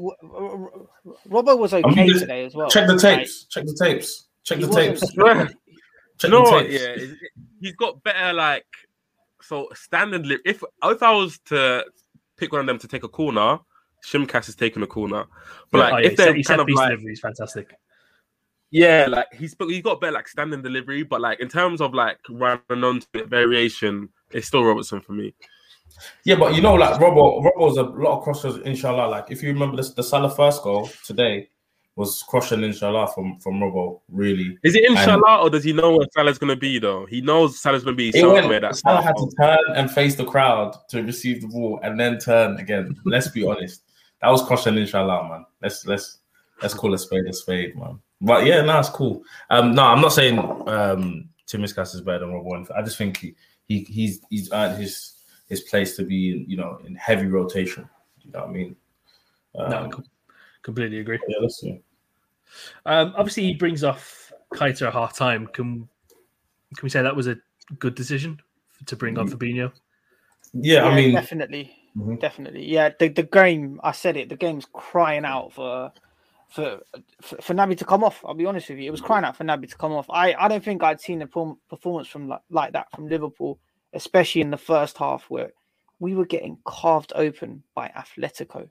[1.29, 2.69] Robbo was mean, okay just today as well.
[2.69, 3.45] check the Like, tapes.
[3.45, 4.27] Check the tapes.
[4.43, 4.99] Check he the tapes.
[5.01, 5.17] Check
[6.31, 6.73] no, the what, tapes.
[6.73, 8.65] yeah, it- it- he's got better like
[9.41, 10.25] so standard.
[10.25, 11.85] Li- if if I was to
[12.37, 13.59] pick one of them to take a corner,
[14.05, 15.25] Tsimikas is taking a corner.
[15.71, 17.73] But Oh, like yeah, if they're he kind set of piece like delivery is fantastic.
[18.71, 22.17] yeah, like he's he's got better like standing delivery, but like in terms of like
[22.29, 25.33] running on to it variation, it's still Robertson for me.
[26.23, 28.57] Yeah, but you know, like Robbo, Robbo's a lot of crosses.
[28.65, 31.49] Inshallah, like if you remember this, the Salah first goal today
[31.95, 33.99] was crossing inshallah from from Robbo.
[34.07, 37.05] Really, Is it And- inshallah or does he know where Salah's gonna be though?
[37.07, 38.37] He knows Salah's gonna be it went.
[38.43, 41.99] somewhere that Salah had to turn and face the crowd to receive the ball, and
[41.99, 42.95] then turn again.
[43.03, 43.83] Let's be honest,
[44.21, 45.45] that was crossing inshallah, man.
[45.61, 46.19] Let's let's
[46.61, 47.99] let's call a spade a spade, man.
[48.21, 49.23] But yeah, no, it's cool.
[49.49, 52.67] Um, no, I'm not saying um Tsimikas is better than Rob Warren.
[52.75, 53.35] I just think he,
[53.67, 55.13] he he's he's earned his
[55.47, 57.89] his place to be you know in heavy rotation.
[58.23, 58.75] You know what I mean?
[59.57, 60.05] Um, no, com-
[60.61, 61.19] completely agree.
[61.27, 61.81] yeah, let's see.
[62.85, 65.47] Um, obviously, he brings off Keita at half time.
[65.47, 65.87] Can
[66.75, 67.37] can we say that was a
[67.79, 68.39] good decision
[68.85, 69.71] to bring on Fabinho?
[70.53, 72.19] Yeah, I mean, definitely, Mhm.
[72.19, 72.65] definitely.
[72.65, 73.79] Yeah, the the game.
[73.83, 74.29] I said it.
[74.29, 75.91] The game's crying out for
[76.49, 76.81] for
[77.21, 78.23] for, for Naby to come off.
[78.25, 78.87] I'll be honest with you.
[78.87, 80.09] It was crying out for Naby to come off.
[80.09, 83.59] I I don't think I'd seen a performance from like, like that from Liverpool,
[83.93, 85.51] especially in the first half where
[85.99, 88.69] we were getting carved open by Atletico.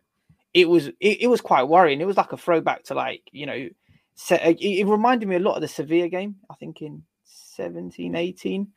[0.54, 2.00] It was it, it was quite worrying.
[2.00, 3.68] It was like a throwback to like you know,
[4.14, 6.36] se- it, it reminded me a lot of the Sevilla game.
[6.50, 8.68] I think in 17, 18,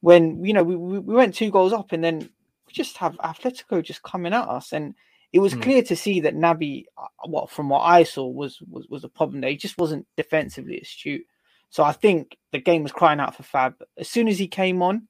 [0.00, 2.28] when you know we, we we went two goals up and then
[2.76, 4.94] just have Atletico just coming at us, and
[5.32, 5.60] it was Hmm.
[5.62, 9.08] clear to see that Naby, uh, well, from what I saw, was was was a
[9.08, 9.40] problem.
[9.40, 11.24] There, he just wasn't defensively astute.
[11.70, 13.74] So I think the game was crying out for Fab.
[13.98, 15.08] As soon as he came on,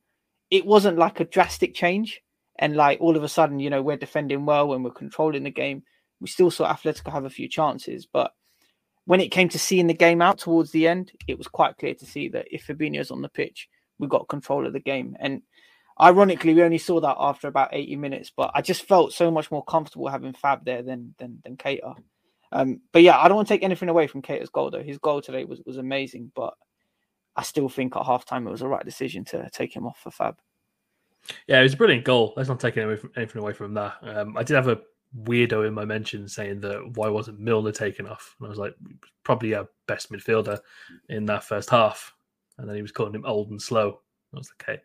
[0.51, 2.23] it wasn't like a drastic change,
[2.59, 5.51] and like all of a sudden, you know, we're defending well and we're controlling the
[5.51, 5.83] game.
[6.21, 8.33] We still saw Atletico have a few chances, but
[9.05, 11.95] when it came to seeing the game out towards the end, it was quite clear
[11.95, 15.15] to see that if Fabinho's on the pitch, we got control of the game.
[15.21, 15.43] And
[16.01, 19.51] ironically, we only saw that after about 80 minutes, but I just felt so much
[19.51, 21.95] more comfortable having Fab there than than than Keita.
[22.53, 24.83] Um, but yeah, I don't want to take anything away from Keita's goal though.
[24.83, 26.55] His goal today was, was amazing, but
[27.35, 30.11] I still think at halftime it was the right decision to take him off for
[30.11, 30.39] Fab.
[31.47, 32.35] Yeah, it was a brilliant goal.
[32.37, 33.95] Let's not take anything away from that.
[34.03, 34.81] Um, I did have a
[35.25, 38.37] weirdo in my mention saying that why wasn't Milner taken off?
[38.39, 38.75] And I was like,
[39.25, 40.59] probably our best midfielder
[41.09, 42.15] in that first half.
[42.59, 44.01] And then he was calling him old and slow.
[44.33, 44.83] I was like, okay,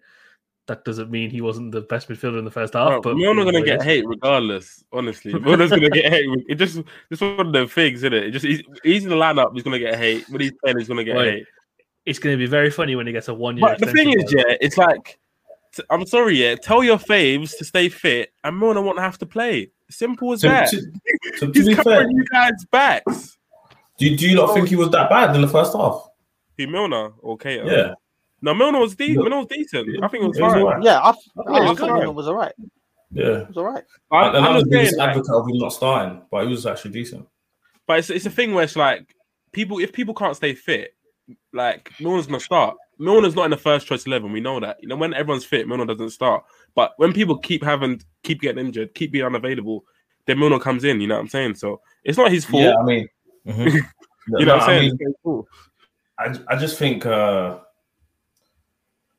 [0.71, 2.88] that doesn't mean he wasn't the best midfielder in the first half.
[2.88, 4.84] Bro, but not gonna get hate regardless.
[4.93, 6.25] Honestly, Milner's gonna get hate.
[6.47, 8.23] It just, just one of the things, isn't it?
[8.25, 9.53] it just he's, he's in the lineup.
[9.53, 10.27] He's gonna get hate.
[10.29, 11.34] When he's playing, he's gonna get Right.
[11.34, 11.45] hate.
[12.05, 13.67] It's going to be very funny when he gets a one year.
[13.67, 15.19] But the thing is, yeah, it's like
[15.75, 16.55] t- I'm sorry, yeah.
[16.55, 19.69] Tell your faves to stay fit, and Milner won't have to play.
[19.91, 20.69] Simple as To, that.
[20.69, 20.91] to, to,
[21.39, 23.38] to He's be fair, covering you guys' backs.
[23.99, 26.07] do, you- do you not think he was that bad in the first half?
[26.57, 27.65] Who Milner or Keita?
[27.69, 27.93] Yeah,
[28.41, 29.17] No, Milner was decent.
[29.17, 29.21] Yeah.
[29.30, 30.04] Milner was decent.
[30.04, 30.62] I think it was It was fine.
[30.63, 30.84] alright.
[30.84, 31.93] Yeah, I, I, it was I thought.
[31.93, 32.54] Milner was all right.
[33.12, 33.25] yeah.
[33.41, 33.84] It was all right.
[34.12, 36.21] I, and I'm I was not the biggest saying, like, advocate of him not starting,
[36.32, 37.27] but he was actually decent.
[37.88, 39.15] but it's, it's a thing where it's like
[39.51, 40.95] people if people can't stay fit,
[41.54, 42.77] like Milner's gonna start.
[42.97, 44.32] Milner's not in the first choice eleven.
[44.32, 44.77] We know that.
[44.82, 46.43] You know when everyone's fit, Milner doesn't start.
[46.75, 49.84] But when people keep having, keep getting injured, keep being unavailable,
[50.25, 51.01] then Milner comes in.
[51.01, 51.56] You know what I'm saying?
[51.56, 52.63] So it's not his fault.
[52.63, 53.08] Yeah, I mean,
[53.47, 53.73] mhm.
[53.73, 53.82] you
[54.27, 54.97] know No, what I'm I saying?
[55.25, 55.43] mean,
[56.19, 57.58] I, I just think uh,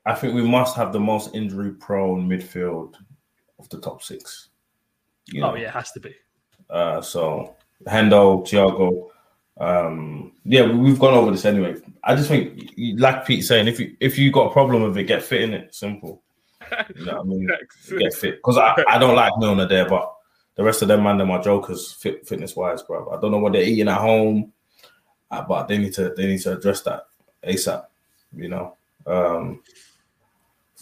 [0.04, 2.94] I think we must have the most injury prone midfield
[3.58, 4.48] of the top six.
[5.26, 6.14] You Oh, yeah, it has to be.
[6.68, 7.54] Uh, so
[7.86, 9.08] Hendo, Thiago,
[9.60, 11.76] um, yeah, we- we've gone over this anyway.
[12.02, 15.04] I just think, like Pete saying, if you if you got a problem with it,
[15.04, 15.74] get fit in it.
[15.74, 16.22] Simple.
[16.96, 17.50] You know what I mean?
[17.98, 20.10] Get fit because I, I don't like Milner there, but
[20.54, 23.10] the rest of them man, they're my jokers fit, fitness wise, bro.
[23.10, 24.52] I don't know what they're eating at home,
[25.30, 27.08] uh, but they need to they need to address that
[27.46, 27.84] ASAP.
[28.34, 29.62] You know, um,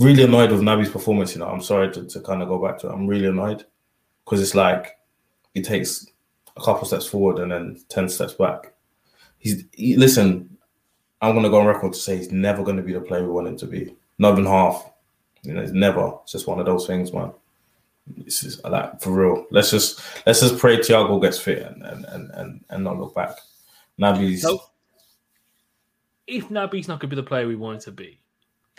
[0.00, 1.34] really annoyed with Naby's performance.
[1.34, 2.92] You know, I'm sorry to, to kind of go back to it.
[2.92, 3.64] I'm really annoyed
[4.24, 4.98] because it's like
[5.54, 6.06] he takes
[6.56, 8.74] a couple steps forward and then ten steps back.
[9.38, 10.56] He's he, listen.
[11.22, 13.48] I'm gonna go on record to say he's never gonna be the player we want
[13.48, 13.94] him to be.
[14.18, 14.90] Not even half.
[15.42, 16.14] You know, it's never.
[16.22, 17.32] It's just one of those things, man.
[18.06, 19.46] This is like for real.
[19.50, 23.14] Let's just let's just pray Thiago gets fit and and and and, and not look
[23.14, 23.36] back.
[24.00, 24.60] Naby's No.
[26.26, 28.19] If Naby's not going to be the player we want him to be,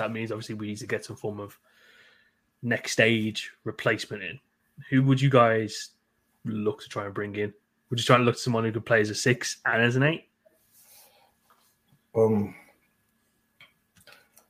[0.02, 1.58] that means obviously we need to get some form of
[2.64, 4.40] next stage replacement in.
[4.90, 5.90] Who would you guys
[6.44, 7.54] look to try and bring in?
[7.90, 9.96] Would you try and look to someone who could play as a six and as
[9.96, 10.28] an eight?
[12.16, 12.56] um.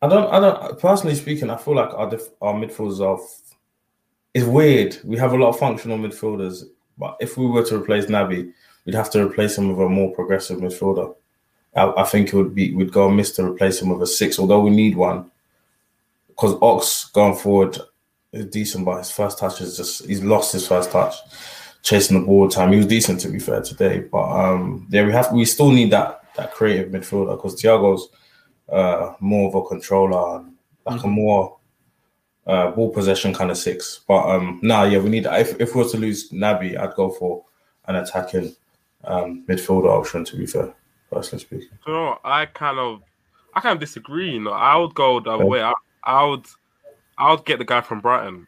[0.02, 0.34] I don't.
[0.34, 0.80] I don't.
[0.80, 3.22] Personally speaking, I feel like our def, our midfielders are.
[3.22, 3.56] f-
[4.34, 4.98] It's weird.
[5.04, 6.64] We have a lot of functional midfielders,
[6.98, 8.52] but if we were to replace Naby,
[8.86, 11.14] we'd have to replace him with a more progressive midfielder.
[11.76, 14.08] I, I think it would be we'd go and miss to replace him with a
[14.08, 15.30] six, although we need one.
[16.36, 17.78] Because Ox going forward
[18.34, 21.15] is decent, but his first touch is just he's lost his first touch,
[21.84, 22.72] chasing the ball time.
[22.72, 25.91] He was decent to be fair today, but um, yeah, we have we still need
[25.91, 28.10] that that creative midfielder because Thiago's
[28.70, 30.54] uh, more of a controller, and
[30.86, 31.58] like a more
[32.48, 34.02] uh, ball possession kind of six.
[34.08, 35.26] But um, nah, yeah, we need.
[35.26, 37.44] If if we were to lose Naby, I'd go for
[37.86, 38.56] an attacking
[39.04, 40.26] um, midfielder option.
[40.26, 40.74] To be fair,
[41.12, 41.78] personally speaking.
[41.86, 43.02] You know, I kind of,
[43.54, 44.32] I kind of disagree.
[44.32, 45.62] You know, I would go the other way.
[45.62, 46.46] I, I would,
[47.18, 48.48] I would get the guy from Brighton.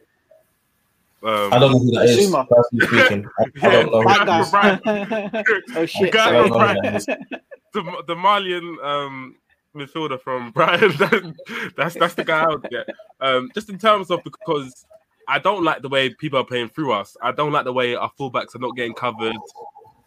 [1.23, 2.25] Um, I don't know who that is.
[2.25, 2.45] Zuma.
[2.45, 4.01] Personally speaking, I, I don't know.
[4.01, 5.41] Who That that is.
[5.73, 5.79] guy.
[5.79, 6.11] oh shit!
[6.11, 7.41] Guy from know who that Brighton.
[7.73, 9.35] the, the Malian um,
[9.75, 10.91] midfielder from Brighton.
[10.97, 11.33] That-
[11.77, 12.89] that's that's the guy I would get.
[13.21, 14.85] Um, just in terms of because
[15.29, 17.15] I don't like the way people are playing through us.
[17.21, 19.35] I don't like the way our fullbacks are not getting covered.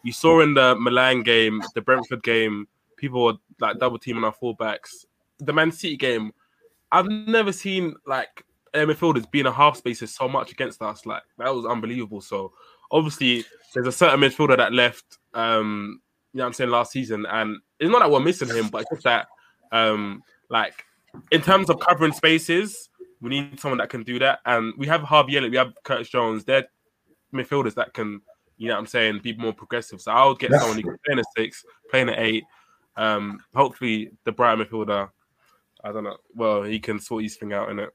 [0.03, 4.35] You saw in the Milan game, the Brentford game, people were like double teaming our
[4.35, 5.07] fullbacks.
[5.39, 6.33] The Man City game,
[6.92, 8.44] I've never seen like
[8.75, 11.07] air midfielders being a half spaces so much against us.
[11.07, 12.20] Like that was unbelievable.
[12.20, 12.53] So
[12.90, 13.44] obviously
[13.75, 16.01] there's a certain midfielder that left um
[16.33, 18.83] you know what I'm saying last season and it's not that we're missing him, but
[18.83, 19.27] it's just that
[19.72, 20.85] um like
[21.33, 24.40] in terms of covering spaces, we need someone that can do that.
[24.44, 26.66] And we have Harvey Elliott, we have Curtis Jones, they're
[27.33, 28.20] midfielders that can,
[28.59, 30.01] you know what I'm saying, be more progressive.
[30.01, 32.18] So I would get That's someone who can play in a six, play in an
[32.18, 32.44] eight.
[32.96, 35.11] Um hopefully the Brighton midfielder,
[35.85, 36.17] I don't know.
[36.35, 37.91] Well, he can sort his thing out in it.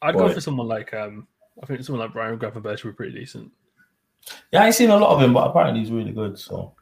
[0.00, 1.26] I'd go for someone like um,
[1.62, 3.50] I think someone like Ryan Gravenberch would be pretty decent.
[4.52, 6.38] Yeah, I ain't seen a lot of him, but apparently he's really good.
[6.38, 6.74] So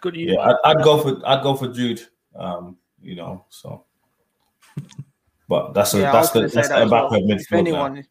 [0.00, 2.02] Good, yeah, I'd, I'd go for I'd go for Jude.
[2.36, 3.84] Um, you know, so.
[5.48, 7.10] But that's a Yeah, that's the gonna say that's the that as well.
[7.10, 7.50] Mbappe If midfield.
[7.52, 7.58] now.
[7.58, 8.06] anyone,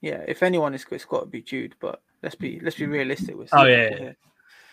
[0.00, 1.74] yeah, if anyone is, it's got to be Jude.
[1.80, 3.50] But let's be let's be realistic with.
[3.52, 4.16] Oh, City yeah, here.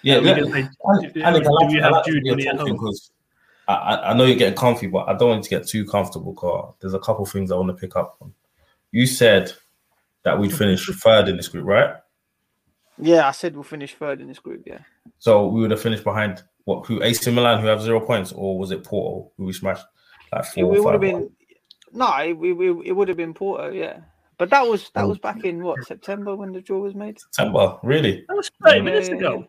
[0.03, 0.35] Yeah, we yeah.
[0.35, 2.39] can say- And- do- and do I like- you I have like Jude be when
[2.39, 2.85] he at talking home?
[2.85, 3.14] 'cause I,
[3.67, 6.33] I I know you're getting comfy, but I don't want to get too comfortable.
[6.33, 8.33] Cause there's a couple things I want to pick up on.
[8.91, 9.51] You said
[10.23, 11.95] that we'd finish third in this group, right?
[12.97, 14.63] Yeah, I said we'll finish third in this group.
[14.65, 14.79] Yeah,
[15.19, 16.85] So we would have finished behind what?
[16.85, 17.01] Who?
[17.03, 19.85] AC Milan, who have zero points, or was it Porto, who we smashed
[20.31, 20.75] like it, four?
[20.75, 21.11] it or would have five?
[21.11, 21.31] been
[21.93, 23.69] no, it, it, it would have been Porto.
[23.71, 23.97] Yeah,
[24.37, 25.09] but that was that Oh.
[25.09, 27.19] was back in what September when the draw was made.
[27.19, 28.23] September, really?
[28.29, 29.45] That was 30 Yeah, minutes ago.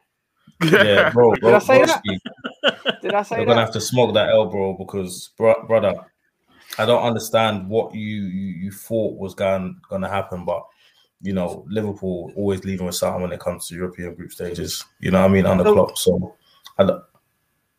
[0.71, 1.35] Yeah, bro.
[1.35, 2.03] Did I say that?
[3.03, 5.95] Did I say You're gonna have to smoke that bro, because bro, brother,
[6.79, 10.65] I don't understand what you you, you thought was going gonna happen, but
[11.23, 14.85] you know Liverpool always leaving with something when it comes to European group stages.
[15.01, 15.97] You know what I mean on the So- clock.
[15.99, 16.35] So
[16.79, 17.03] I don't,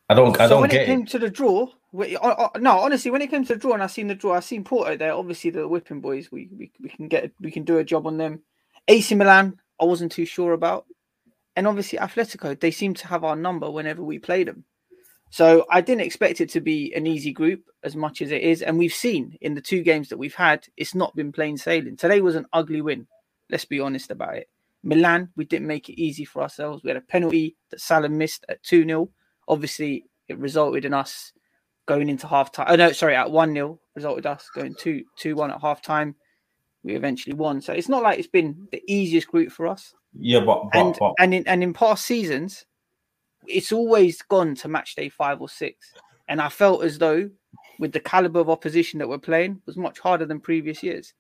[0.10, 1.10] I don't, I so don't when get it came it.
[1.10, 3.84] to the draw, we, uh, uh, no, honestly, when it came to the draw, and
[3.84, 5.14] I seen the draw, I seen Porto there.
[5.14, 8.18] Obviously, the whipping boys, we, we we can get we can do a job on
[8.18, 8.42] them.
[8.88, 10.86] AC Milan, I wasn't too sure about,
[11.56, 14.64] and obviously Atletico, they seem to have our number whenever we play them.
[15.30, 18.62] So I didn't expect it to be an easy group as much as it is,
[18.62, 21.98] and we've seen in the two games that we've had, it's not been plain sailing.
[21.98, 23.08] Today was an ugly win.
[23.50, 24.50] Let's be honest about it.
[24.84, 26.84] Milan, we didn't make it easy for ourselves.
[26.84, 29.10] We had a penalty that Salah missed at 2 0.
[29.48, 31.34] Obviously, it resulted in us
[31.86, 32.68] going into half time.
[32.70, 36.16] Oh, no, sorry, at 1 0, resulted us going 2 2 1 at half time.
[36.84, 37.60] We eventually won.
[37.62, 39.94] So it's not like it's been the easiest group for us.
[40.18, 42.66] Yeah, but but, And but and in and in past seasons,
[43.46, 45.94] it's always gone to match day five or six.
[46.28, 47.30] And I felt as though
[47.80, 51.14] with the caliber of opposition that we're playing was much harder than previous years.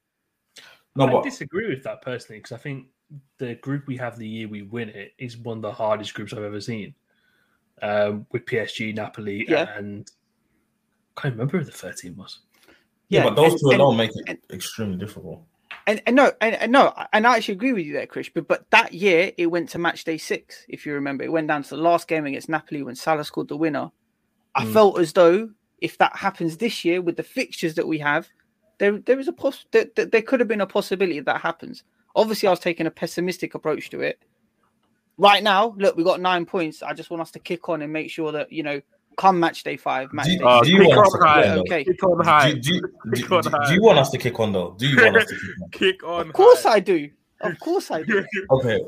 [0.95, 2.88] no, I disagree with that personally because I think
[3.38, 6.34] the group we have the year we win it is one of the hardest groups
[6.34, 6.93] I've ever seen.
[7.82, 9.77] Um, with PSG, Napoli, Yeah.
[9.77, 10.10] and
[11.15, 12.39] I can't remember who the third team was.
[13.10, 15.43] yeah, but those and- two and- alone make it and- extremely difficult.
[15.88, 18.32] And, and no, and, and no, and I actually agree with you there, Krish.
[18.34, 21.23] But but that year it went to match day six, if you remember.
[21.23, 23.89] It went down to the last game against Napoli when Salah scored the winner.
[24.54, 24.73] I Mm.
[24.73, 28.28] felt as though if that happens this year with the fixtures that we have,
[28.80, 31.84] there there is a poss there, there, there could have been a possibility that happens.
[32.15, 34.19] Obviously, I was taking a pessimistic approach to it.
[35.17, 36.84] Right now, look, we got nine points.
[36.84, 38.82] I just want us to kick on and make sure that you know,
[39.17, 41.27] come match day five, match Do, day Uh, six, you kick want us to kick
[41.27, 41.41] high.
[41.49, 41.62] on, though?
[41.62, 41.84] okay.
[41.84, 42.51] Kick on high.
[42.53, 43.67] Do, do, you- do, Kick on do- high.
[43.67, 44.75] do you want us to kick on though?
[44.77, 45.69] Do you want us to kick on?
[45.71, 46.27] Kick on.
[46.27, 46.73] Of course, high.
[46.73, 47.10] I do.
[47.41, 48.25] Of course, I do.
[48.51, 48.80] Okay,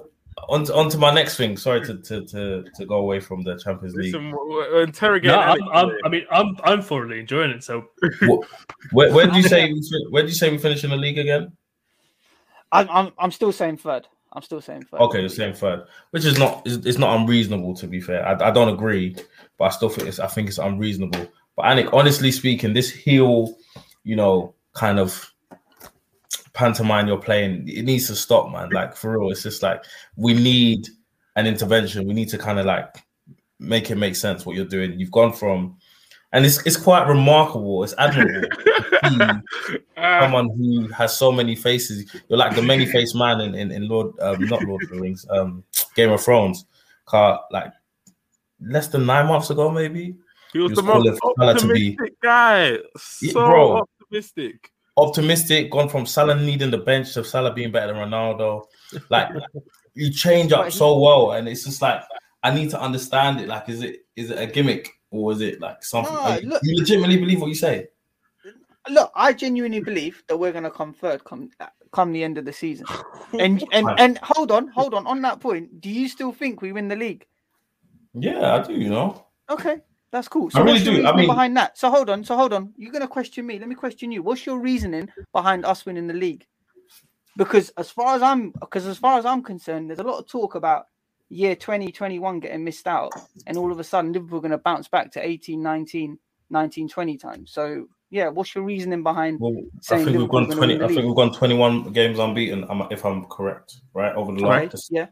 [0.47, 1.57] on to, on to my next thing.
[1.57, 4.13] Sorry to, to, to, to go away from the Champions League.
[4.13, 5.35] Listen, we're- we're interrogating.
[5.35, 5.91] No, I'm, I'm.
[6.05, 7.63] I mean, I'm I'm thoroughly enjoying it.
[7.63, 7.85] So
[8.91, 10.97] Where, where did you say we fin- where did you say we finish in the
[10.97, 11.51] league again?
[12.71, 14.07] I'm, I'm I'm still saying third.
[14.33, 14.99] I'm still saying third.
[15.01, 18.25] Okay, the same third, which is not it's, it's not unreasonable to be fair.
[18.27, 19.15] I, I don't agree,
[19.57, 21.27] but I still think it's I think it's unreasonable.
[21.55, 23.57] But Anik, honestly speaking, this heel,
[24.03, 25.33] you know, kind of
[26.53, 28.69] pantomime you're playing, it needs to stop, man.
[28.69, 29.83] Like for real, it's just like
[30.15, 30.87] we need
[31.35, 32.07] an intervention.
[32.07, 33.03] We need to kind of like
[33.59, 34.99] make it make sense what you're doing.
[34.99, 35.77] You've gone from,
[36.31, 37.83] and it's it's quite remarkable.
[37.83, 38.49] It's admirable.
[38.49, 42.13] to see Ah, someone who has so many faces.
[42.29, 44.99] You're like the many faced man in, in, in Lord, um, not Lord of the
[45.01, 45.63] Rings, um,
[45.95, 46.65] Game of Thrones.
[47.05, 47.71] Car like
[48.61, 50.15] less than nine months ago, maybe
[50.53, 52.69] he was He the most calling to be- optimistic guy.
[52.71, 53.77] Yeah, So bro.
[53.77, 54.71] optimistic.
[54.97, 55.71] optimistic.
[55.71, 58.63] Gone from Salah needing the bench to Salah being better than Ronaldo.
[59.09, 59.29] Like
[59.95, 62.01] you change up so well, and it's just like
[62.43, 63.47] I need to understand it.
[63.47, 66.13] Like, is it is it a gimmick or is it like something?
[66.13, 67.87] No, you, look- you legitimately believe what you say?
[68.89, 71.51] Look, I genuinely believe that we're gonna come third come
[71.91, 72.85] come the end of the season.
[73.39, 75.05] And and and hold on, hold on.
[75.05, 77.27] On that point, do you still think we win the league?
[78.15, 78.73] Yeah, I do.
[78.73, 79.27] You know.
[79.51, 79.77] Okay.
[80.11, 80.49] That's cool.
[80.49, 80.89] So I really do.
[80.89, 81.77] I reasoning mean- behind that?
[81.77, 82.23] So hold on.
[82.23, 82.73] So hold on.
[82.75, 83.59] You're gonna question me.
[83.59, 84.23] Let me question you.
[84.23, 86.47] What's your reasoning behind us winning the league?
[87.37, 90.27] Because as far as I'm, because as far as I'm concerned, there's a lot of
[90.27, 90.87] talk about
[91.29, 93.11] year 2021 getting missed out,
[93.47, 96.17] and all of a sudden Liverpool going to bounce back to 18, 19,
[96.49, 97.51] 19, 20 times.
[97.51, 99.39] So yeah, what's your reasoning behind?
[99.39, 99.55] Well,
[99.91, 100.81] I think we've Liverpool's gone twenty.
[100.81, 102.65] I think we've gone twenty-one games unbeaten.
[102.89, 105.07] If I'm correct, right over the last Yeah.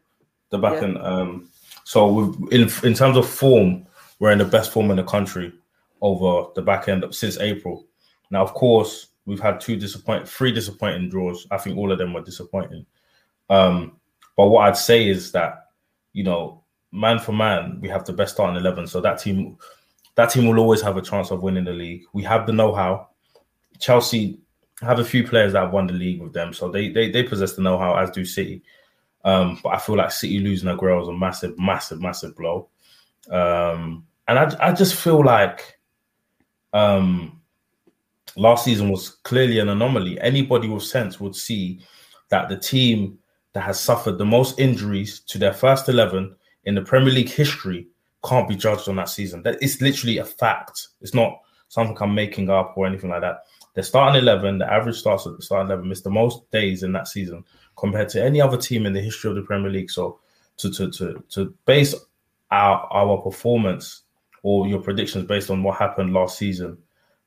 [0.49, 0.87] the back Yeah.
[0.87, 0.97] end.
[0.97, 1.49] Um,
[1.83, 3.85] so we've, in in terms of form,
[4.19, 5.53] we're in the best form in the country
[6.01, 7.85] over the back end of, since April.
[8.31, 11.45] Now, of course, we've had two disappoint, three disappointing draws.
[11.51, 12.85] I think all of them were disappointing.
[13.49, 13.99] Um,
[14.35, 15.66] but what I'd say is that
[16.17, 18.87] you know, man for man, we have the best starting eleven.
[18.87, 19.57] So that team,
[20.15, 22.05] that team will always have a chance of winning the league.
[22.11, 23.09] We have the know-how.
[23.79, 24.39] Chelsea
[24.81, 27.53] have a few players that won the league with them, so they they they possess
[27.53, 28.63] the know-how, as do City.
[29.23, 32.69] Um, but I feel like City losing Aguero was a massive, massive, massive blow.
[33.29, 35.79] Um, and I, I just feel like
[36.73, 37.41] um,
[38.35, 40.19] last season was clearly an anomaly.
[40.19, 41.81] Anybody with sense would see
[42.29, 43.19] that the team
[43.57, 46.35] that has suffered the most injuries to their first 11
[46.65, 47.87] in the Premier League history
[48.23, 49.41] can't be judged on that season.
[49.41, 50.89] That it's literally a fact.
[51.01, 53.45] It's not something I'm making up or anything like that.
[53.73, 56.91] The starting 11, the average starts at the starting 11 missed the most days in
[56.91, 57.43] that season
[57.77, 59.89] compared to any other team in the history of the Premier League.
[59.89, 60.19] So
[60.57, 61.95] to to to to base
[62.51, 64.03] our our performance
[64.43, 66.77] or your predictions based on what happened last season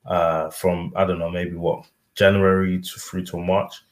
[0.07, 3.83] uh from I don't know maybe what January to through to March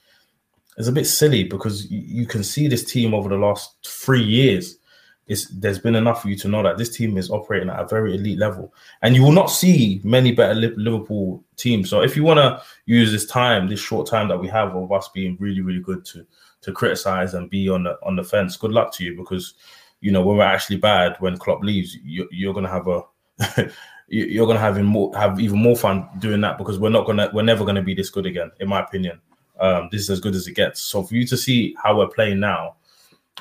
[0.79, 4.23] is a bit silly because you, you can see this team over the last three
[4.23, 4.79] years.
[5.27, 7.87] It's, there's been enough for you to know that this team is operating at a
[7.87, 8.73] very elite level,
[9.03, 11.91] and you will not see many better Liverpool teams.
[11.91, 14.91] So if you want to use this time, this short time that we have of
[14.91, 16.27] us being really, really good to
[16.63, 19.53] to criticize and be on the on the fence, good luck to you because
[20.01, 23.03] you know when we're actually bad when Klopp leaves, you, you're gonna have a
[24.09, 27.05] you- you're gonna have even more have even more fun doing that because we're not
[27.07, 29.21] gonna we're never gonna be this good again, in my opinion.
[29.61, 30.81] Um, this is as good as it gets.
[30.81, 32.77] So for you to see how we're playing now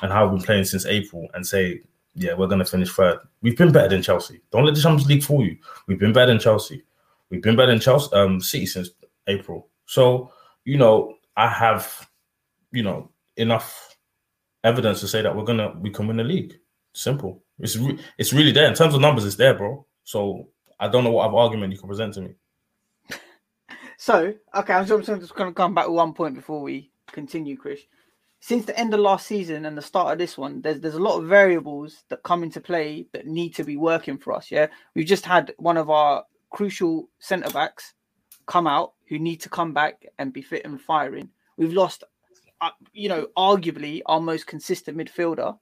[0.02, 1.82] and how we've been playing since April and say,
[2.14, 3.18] yeah, we're gonna finish third.
[3.42, 4.40] We've been better than Chelsea.
[4.50, 5.56] Don't let the Champions League fool you.
[5.86, 6.82] We've been better than Chelsea.
[7.30, 8.90] We've been better than Chelsea um City since
[9.28, 9.68] April.
[9.86, 10.32] So,
[10.64, 12.08] you know, I have,
[12.72, 13.96] you know, enough
[14.64, 16.58] evidence to say that we're gonna we can win the league.
[16.92, 17.42] Simple.
[17.60, 19.24] It's re- it's really there in terms of numbers.
[19.24, 19.86] It's there, bro.
[20.04, 20.48] So
[20.80, 22.34] I don't know what other argument you can present to me.
[24.00, 27.80] So, okay, I'm just, going to come back to one point before we continue, Krish.
[28.38, 31.00] Since the end of last season and the start of this one, there's there's a
[31.00, 34.52] lot of variables that come into play that need to be working for us.
[34.52, 37.94] Yeah, we've just had one of our crucial centre backs
[38.46, 41.30] come out who need to come back and be fit and firing.
[41.56, 42.04] We've lost,
[42.60, 45.58] uh, you know, arguably our most consistent midfielder.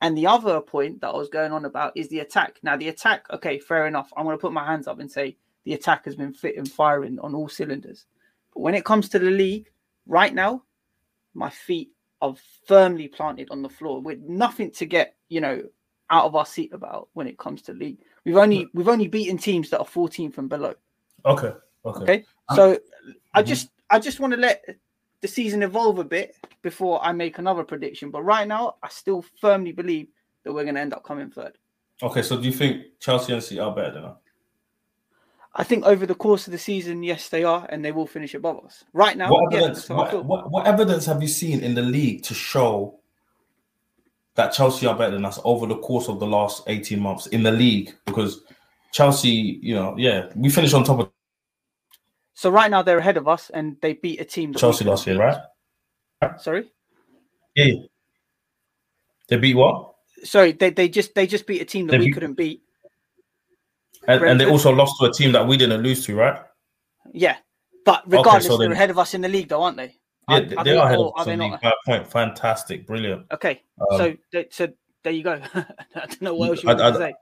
[0.00, 2.60] And the other point that I was going on about is the attack.
[2.62, 4.10] Now, the attack, okay, fair enough.
[4.16, 6.70] I'm going to put my hands up and say the attack has been fit and
[6.70, 8.06] firing on all cylinders.
[8.52, 9.70] But when it comes to the league,
[10.06, 10.62] right now,
[11.34, 11.90] my feet
[12.20, 12.34] are
[12.66, 15.62] firmly planted on the floor with nothing to get, you know,
[16.10, 17.98] out of our seat about when it comes to league.
[18.24, 20.74] We've only we've only beaten teams that are 14th and below.
[21.26, 21.52] Okay.
[21.84, 22.02] Okay.
[22.02, 22.24] Okay.
[22.48, 22.78] Um, so
[23.34, 23.46] I mhm.
[23.46, 24.64] just I just want to let
[25.20, 28.10] the season evolve a bit before I make another prediction.
[28.10, 30.08] But right now, I still firmly believe
[30.44, 31.58] that we're going to end up coming third.
[32.02, 32.22] Okay.
[32.22, 34.16] So do you think Chelsea and City are better than us?
[35.54, 38.34] I think over the course of the season, yes, they are, and they will finish
[38.34, 38.82] above us.
[38.92, 39.88] Right now, What evidence?
[39.88, 42.98] I What, what, what evidence have you seen in the league to show
[44.34, 47.44] that Chelsea are better than us over the course of the last eighteen months in
[47.44, 47.94] the league?
[48.04, 48.42] Because
[48.92, 51.10] Chelsea, you know, yeah, we finished on top of
[52.34, 54.54] So right now, they're ahead of us, and they beat a team.
[54.54, 55.38] Chelsea last year, right?
[56.38, 56.68] Sorry,
[57.54, 57.74] Yeah.
[59.28, 59.92] They beat what?
[60.24, 62.62] sorry, they, they just they just beat a team that They we beat- couldn't beat.
[64.08, 66.40] And, and they also lost to a team that we didn't lose to, right?
[67.12, 67.36] Yeah,
[67.84, 69.94] but regardless, so they're ahead of us in the league, though, aren't they?
[70.28, 72.06] Yeah, Are- they, are they are ahead of us in the league by point.
[72.06, 73.26] Fantastic, brilliant.
[73.32, 73.98] Okay, Um,
[74.32, 74.68] so so
[75.02, 75.40] there you go.
[75.54, 77.14] I don't know what else you I- want I- to say.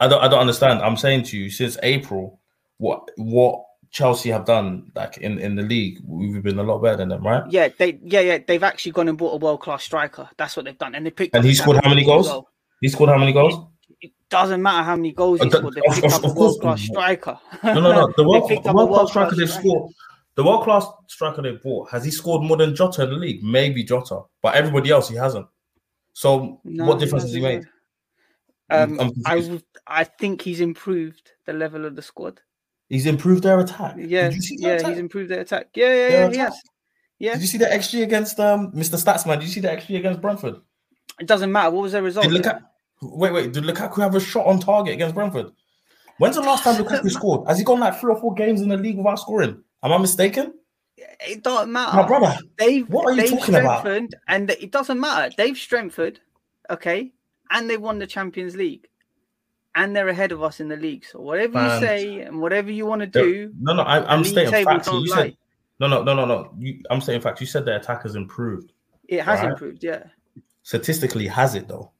[0.00, 0.80] I don't I don't understand.
[0.80, 2.40] I'm saying to you, since April,
[2.78, 6.96] what what Chelsea have done like in, in the league, we've been a lot better
[6.96, 7.44] than them, right?
[7.48, 10.28] Yeah, they yeah yeah they've actually gone and bought a world class striker.
[10.36, 11.34] That's what they've done, and they picked.
[11.36, 12.28] And he scored how many goals?
[12.80, 13.54] He scored how many goals?
[14.34, 15.74] Doesn't matter how many goals he Uh, the- scored.
[15.74, 17.38] They of- picked of- up a of world class striker.
[17.62, 18.12] No, no, no.
[18.16, 19.92] The world, the world class striker they've scored.
[20.34, 23.42] The world class striker they bought has he scored more than Jota in the league?
[23.44, 25.46] Maybe Jota, but everybody else he hasn't.
[26.14, 27.64] So No, what difference has he made?
[28.70, 32.40] Um, I'm I I think he's improved the level of the squad.
[32.88, 33.94] He's improved their attack.
[33.98, 34.90] Yeah, Did you see their yeah, attack?
[34.90, 35.68] he's improved their attack.
[35.74, 36.48] Yeah, yeah, Their yeah, he attack.
[36.48, 36.62] has.
[37.20, 38.96] Yeah, Did you see the XG against um Mr.
[39.02, 39.38] Statsman?
[39.38, 40.56] Did you see the XG against Brentford?
[41.20, 41.70] it doesn't matter.
[41.70, 42.26] What was their result?
[42.28, 42.42] Did?
[42.42, 42.60] Lukaku,
[43.12, 45.52] wait, wait, did Lukaku have a shot on target against Brentford?
[46.18, 47.48] When's the last time Lukaku scored?
[47.48, 49.62] Has he gone like three or four games in the league without scoring?
[49.82, 50.54] Am I mistaken?
[50.96, 51.96] It doesn't matter.
[51.96, 53.86] My brother, They've what are you talking about?
[54.28, 55.34] and it doesn't matter.
[55.36, 56.20] They've strengthened,
[56.70, 57.12] okay,
[57.50, 58.88] and they won the Champions League,
[59.74, 61.04] and they're ahead of us in the league.
[61.04, 61.80] So whatever Man.
[61.82, 64.86] you say and whatever you want to do, No, no, I, I'm stating facts.
[64.86, 65.16] You lie.
[65.16, 65.36] said
[65.80, 66.54] no, no, no, no, no.
[66.58, 67.40] You, I'm saying facts.
[67.40, 68.72] You said their attack has improved.
[69.08, 69.50] it has Right.
[69.50, 69.82] improved.
[69.82, 70.04] Yeah.
[70.62, 71.90] Statistically, has it though?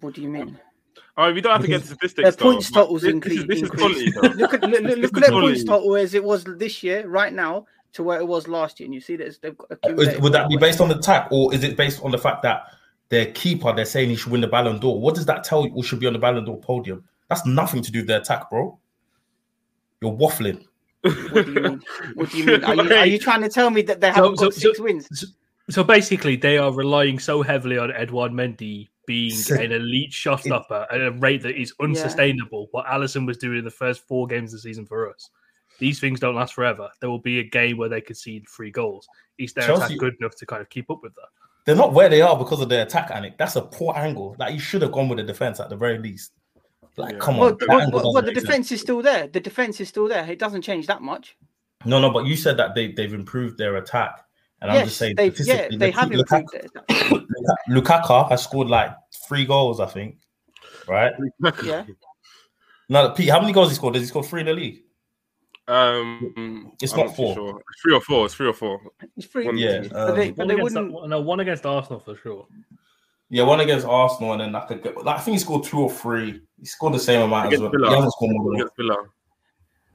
[0.00, 0.58] What do you mean?
[1.16, 2.36] Oh, we don't have to get Because statistics.
[2.36, 3.44] Their points but totals this, increase.
[3.46, 6.14] this is, this is quality, look at look, look, look at their points total as
[6.14, 9.16] it was this year, right now, to where it was last year, and you see
[9.16, 11.76] that they've got uh, Is, would that be based on the attack, or is it
[11.76, 12.62] based on the fact that
[13.08, 15.00] their keeper they're saying he should win the Ballon d'Or?
[15.00, 15.72] What does that tell you?
[15.72, 17.04] Who should be on the Ballon d'Or podium?
[17.28, 18.78] That's nothing to do with their attack, bro.
[20.00, 20.64] You're waffling.
[21.02, 21.82] What do you mean?
[22.14, 22.64] What do you mean?
[22.64, 24.78] Are you, are you trying to tell me that they haven't so- got so- six
[24.80, 25.34] wins?
[25.70, 30.40] So basically, they are relying so heavily on Edouard Mendy being So- an elite shot
[30.44, 32.68] stopper at a rate that is unsustainable.
[32.70, 35.30] What Alisson was doing in the first four games of the season for us.
[35.78, 36.90] These things don't last forever.
[37.00, 39.08] There will be a game where they concede three goals.
[39.38, 41.28] Is their Chelsea- attack good enough to kind of keep up with that?
[41.64, 43.36] They're not where they are because of their attack, Anik.
[43.38, 44.36] That's a poor angle.
[44.38, 46.32] Like you should have gone with the defense at the very least.
[46.96, 47.18] Like, Yeah.
[47.18, 47.40] come on.
[47.40, 48.46] Well, that well, well, well, the make sense.
[48.46, 49.26] defense is still there.
[49.28, 50.24] The defense is still there.
[50.30, 51.36] It doesn't change that much.
[51.84, 54.18] No, no, but you said that they they've improved their attack,
[54.60, 55.16] and I'm just saying.
[55.16, 57.28] they've, yeah, statistically, they Luka- have improved Lukaku, it.
[57.70, 58.90] Lukaku has scored like
[59.28, 60.18] three goals, I think.
[60.86, 61.12] Right?
[61.62, 61.84] Yeah,
[62.88, 63.94] No, Pete, how many goals he scored?
[63.94, 64.82] Does he score three in the league?
[65.68, 67.34] Um, It's I'm not too four.
[67.34, 67.60] Sure.
[67.70, 68.24] It's three or four.
[68.24, 68.80] It's three or four.
[69.16, 69.44] it's free.
[69.46, 71.08] One- Yeah, but they, um, but One they against, wouldn't.
[71.10, 72.46] no, one against Arsenal for sure.
[73.28, 75.90] Yeah, one against Arsenal, and then like, a, like I think he scored two or
[75.90, 76.40] three.
[76.58, 77.70] He scored the same amount as well.
[77.70, 77.88] Villa.
[77.90, 78.96] He hasn't scored more than Villa.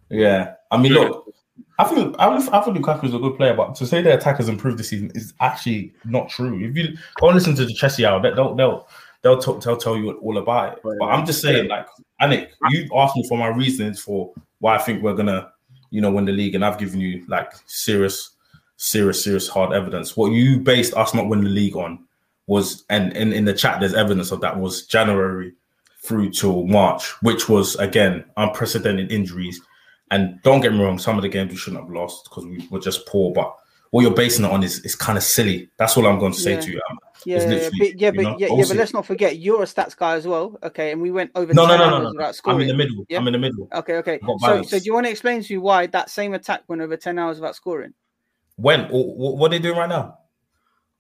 [0.10, 1.34] Yeah, I mean, look,
[1.80, 4.38] I think I, I think Lukaku is a good player, but to say their attack
[4.38, 6.60] has improved this season is actually not true.
[6.64, 8.88] If you go and listen to the Chelsea hour, they- they'll they'll
[9.24, 10.80] they'll talk, they'll tell you all about it.
[11.00, 11.88] But I'm just saying, like,
[12.22, 15.52] Anik, you asked me for my reasons for why I think we're gonna,
[15.90, 18.32] you know, win the league, and I've given you like serious,
[18.78, 20.16] serious, serious hard evidence.
[20.16, 22.04] What you based us not winning the league on
[22.48, 25.54] was, and in in the chat, there's evidence of that was January
[26.04, 29.60] through till March, which was again unprecedented injuries.
[30.14, 32.68] And don't get me wrong, some of the games we shouldn't have lost because we
[32.70, 33.34] were just poor.
[33.34, 33.56] But
[33.90, 35.72] what you're basing it on is, is kind of silly.
[35.78, 36.60] That's all I'm going to say Yeah.
[36.60, 36.82] to you.
[36.88, 39.66] Um, Yeah, yeah, but yeah, but know, yeah, yeah, but let's not forget you're a
[39.66, 40.60] stats guy as well.
[40.62, 42.32] Okay, and we went over no, no, 10 no, no, no.
[42.46, 43.06] I'm in the middle.
[43.10, 43.18] Yeah?
[43.18, 43.68] I'm in the middle.
[43.74, 44.20] Okay, okay.
[44.42, 46.96] So, so do you want to explain to me why that same attack went over
[46.96, 47.94] ten hours without scoring?
[48.58, 48.88] When?
[48.92, 50.20] What are they doing right now?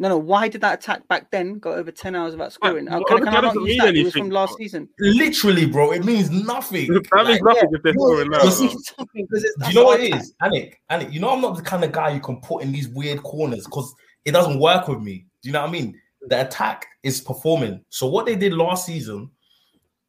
[0.03, 0.17] No, no.
[0.17, 2.87] Why did that attack back then go over ten hours without scoring?
[2.87, 3.87] Well, can, can I not doesn't use mean that?
[3.87, 4.23] It was anything.
[4.23, 4.89] from last season.
[4.99, 6.87] Literally, bro, it means nothing.
[6.93, 8.37] That Like, means nothing yeah, if they're scoring now.
[8.37, 8.65] it Because- though.
[8.65, 10.21] means something because it's- Do you know our what it attack.
[10.21, 10.33] is?
[10.43, 12.89] Anik, Anik, you know I'm not the kind of guy you can put in these
[12.89, 13.95] weird corners because
[14.25, 15.25] it doesn't work with me.
[15.41, 15.97] Do you know what I mean?
[16.27, 17.79] The attack is performing.
[17.87, 19.31] So what they did last season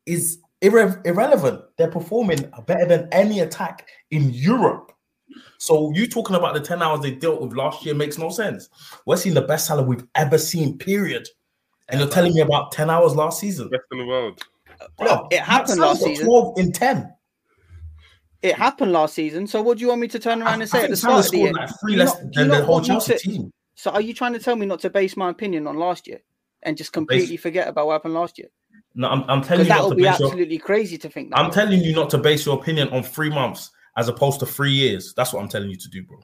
[0.06, 1.60] is irre- irrelevant.
[1.78, 4.90] They're performing better than any attack in Europe.
[5.58, 8.68] So you talking about the 10 hours they dealt with last year makes no sense.
[9.06, 11.28] We're seeing the best Salah we've ever seen, period.
[11.88, 13.68] And you're telling me about 10 hours last season.
[13.68, 14.42] Best in the world.
[15.00, 16.26] Look, it happened last season.
[16.26, 17.12] 12 in 10.
[18.42, 19.46] It happened last season.
[19.46, 20.98] So what do you want me to turn around and say I at the think
[20.98, 21.52] start of the year?
[21.54, 23.50] scored like three less not- than the whole Chelsea to- team.
[23.74, 26.20] So are you trying to tell me not to base my opinion on last year
[26.62, 28.48] and just completely forget about what happened last year?
[28.94, 31.08] No, I'm, I'm telling you that not to would be base your absolutely crazy to
[31.08, 31.38] think that.
[31.38, 31.52] I'm way.
[31.52, 35.14] telling you not to base your opinion on three months as opposed to three years.
[35.16, 36.20] That's what I'm telling you to do, bro.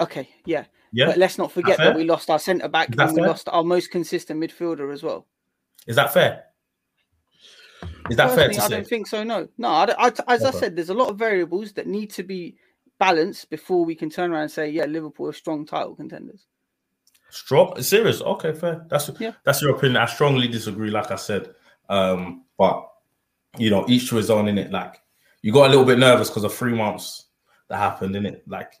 [0.00, 0.64] Okay, yeah.
[0.92, 1.06] Yeah.
[1.06, 1.86] But let's not forget fair?
[1.86, 3.28] that we lost our centre back that and we fair?
[3.28, 5.26] lost our most consistent midfielder as well.
[5.86, 6.44] Is that fair?
[8.10, 8.76] Is that fair to I say?
[8.76, 9.24] don't think so.
[9.24, 9.68] No, no.
[9.68, 12.56] I, don't- I- as I said, there's a lot of variables that need to be
[12.98, 16.46] balanced before we can turn around and say, yeah, Liverpool are strong title contenders.
[17.30, 18.20] Strong, serious.
[18.22, 18.86] Okay, fair.
[18.88, 19.32] That's Yeah.
[19.44, 19.96] that's your opinion.
[19.96, 20.90] I strongly disagree.
[20.90, 21.52] Like I said,
[21.88, 22.88] um, but
[23.58, 24.46] you know, each to his own.
[24.46, 25.00] In it, like
[25.44, 27.26] you got a little bit nervous because of three months
[27.68, 28.16] that happened.
[28.16, 28.72] In it, like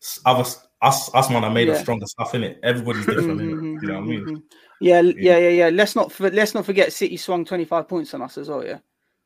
[0.00, 1.80] s- others, us, us man, are made of Yeah.
[1.82, 2.32] stronger stuff.
[2.36, 3.40] In it, everybody's different.
[3.40, 3.54] innit?
[3.58, 4.24] Mhm, You know what I mean?
[4.26, 4.42] mhm.
[4.80, 5.68] Yeah, yeah, yeah, yeah.
[5.70, 8.64] Let's not for- let's not forget City swung 25 points on us as well.
[8.64, 8.78] Yeah,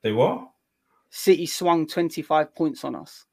[0.02, 0.48] They what?
[1.10, 3.26] City swung 25 points on us,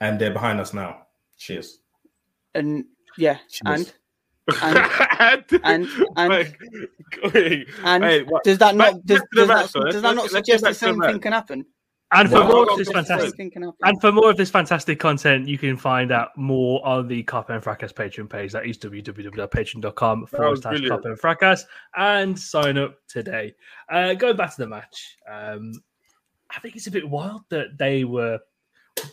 [0.00, 1.06] And they're behind us now.
[1.36, 1.80] Cheers.
[2.54, 2.84] and
[3.16, 3.64] yeah, Cheers.
[3.66, 3.94] and
[4.62, 6.54] and and and Wait,
[7.34, 10.30] wait, and wait, does that not does, back to the does that, does that not
[10.30, 11.66] suggest the same thing can happen?
[12.10, 12.48] And for Wow.
[12.48, 13.78] more of this that suggest the fantastic same thing can happen?
[13.82, 17.50] And for more of this fantastic content, you can find out more on the Kop
[17.50, 18.52] End Fracas Patreon page.
[18.52, 21.02] That is www.patreon.com forward was slash brilliant.
[21.02, 21.64] Kop End Fracas
[21.96, 23.54] and sign up today.
[23.90, 25.72] Uh, going back to the match, um,
[26.54, 28.38] I think it's a bit wild that they were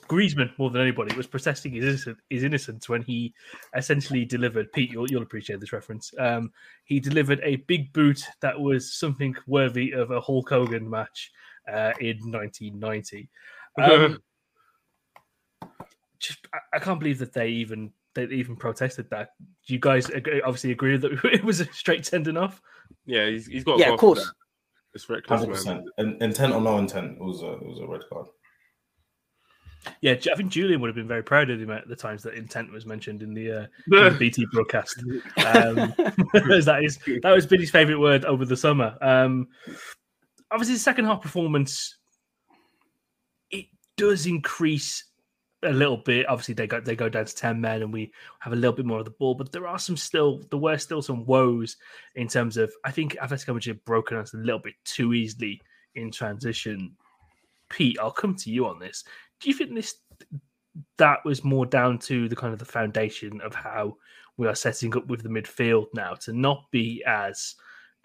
[0.08, 3.34] Griezmann more than anybody was protesting his, innocent, his innocence when he
[3.76, 4.72] essentially delivered.
[4.72, 6.14] Pete, you'll, you'll appreciate this reference.
[6.18, 6.52] Um,
[6.86, 11.32] he delivered a big boot that was something worthy of a Hulk Hogan match
[11.72, 13.30] uh, in 1990.
[13.78, 14.24] Um,
[16.18, 19.32] just I, I can't believe that they even they even protested that.
[19.68, 22.62] Do you guys ag- obviously agree that it was a straight send off?
[23.06, 23.80] Yeah, he's, he's got.
[23.80, 24.32] Yeah, of course.
[24.94, 25.56] It's reckless, Hundred man.
[25.56, 25.84] percent.
[25.98, 28.28] In- Intent or no intent, it was a it was a red card.
[30.02, 32.34] Yeah, I think Julian would have been very proud of him at the times that
[32.34, 34.98] intent was mentioned in the, uh, in the BT broadcast.
[35.38, 38.98] Um, that is that was Billy's favourite word over the summer.
[39.02, 39.50] Um,
[40.56, 41.98] obviously, the second half performance
[43.52, 43.66] it
[43.98, 45.04] does increase
[45.64, 46.28] a little bit.
[46.30, 48.86] Obviously, they go they go down to ten men, and we have a little bit
[48.86, 49.36] more of the ball.
[49.36, 51.76] But there are some still there were still some woes
[52.16, 55.62] in terms of I think Atletico Madrid broken us a little bit too easily
[55.96, 56.96] in transition.
[57.70, 59.04] Pete, I'll come to you on this.
[59.42, 59.96] Do you think this
[60.98, 63.98] that was more down to the kind of the foundation of how
[64.38, 67.56] we are setting up with the midfield now to not be as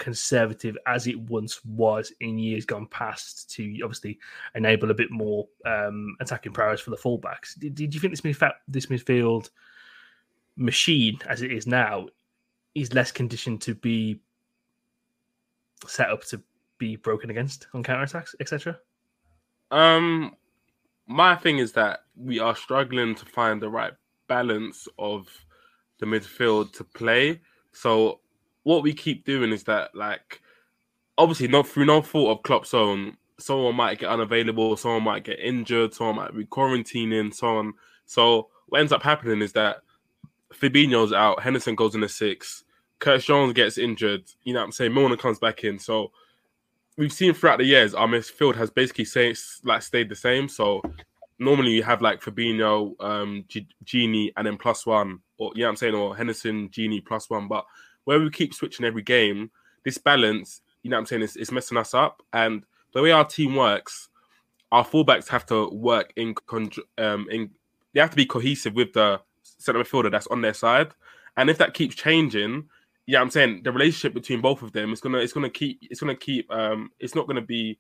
[0.01, 4.19] conservative as it once was in years gone past to obviously
[4.57, 7.57] enable a bit more um, attacking prowess for the fullbacks.
[7.59, 9.51] Did, did you think this midfield, this midfield
[10.57, 12.09] machine, as it is now,
[12.75, 14.19] is less conditioned to be
[15.87, 16.43] set up to
[16.79, 18.79] be broken against on counter attacks, etc.?
[19.71, 20.35] Um,
[21.07, 23.93] my thing is that we are struggling to find the right
[24.29, 25.29] balance of
[25.99, 27.43] the midfield to play.
[27.73, 28.21] So
[28.71, 30.41] what we keep doing is that, like,
[31.19, 35.41] obviously not through no fault of Klopp's own, someone might get unavailable, someone might get
[35.41, 37.75] injured, someone might be quarantining, so on.
[38.07, 39.79] So what ends up happening is that
[40.55, 42.63] Fabinho's out, Henderson goes in the six,
[43.01, 44.23] Kurt Jones gets injured.
[44.45, 44.95] You know what I'm saying?
[44.95, 45.81] Milner comes back in.
[45.81, 46.13] So
[46.97, 50.49] we've seen throughout the years our midfield has basically say, like stayed the same.
[50.49, 50.81] So
[51.41, 55.67] normally you have like Fabinho, um, G- Gini, and then plus one, or you know
[55.67, 57.49] what I'm saying, or Henderson, Gini plus one.
[57.49, 57.65] But
[58.11, 59.53] where we keep switching every game,
[59.85, 62.25] this balance, you know what I'm saying, is, is messing us up.
[62.33, 64.09] And the way our team works,
[64.73, 66.35] our fullbacks have to work in
[66.99, 67.51] um in
[67.95, 70.91] they have to be cohesive with the centre midfielder that's on their side.
[71.37, 72.69] And if that keeps changing,
[73.07, 76.01] yeah, I'm saying the relationship between both of them is gonna it's gonna keep it's
[76.01, 77.79] gonna keep um it's not gonna be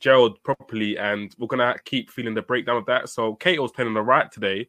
[0.00, 3.10] gelled properly and we're gonna keep feeling the breakdown of that.
[3.10, 4.66] So Keita's playing on the right today.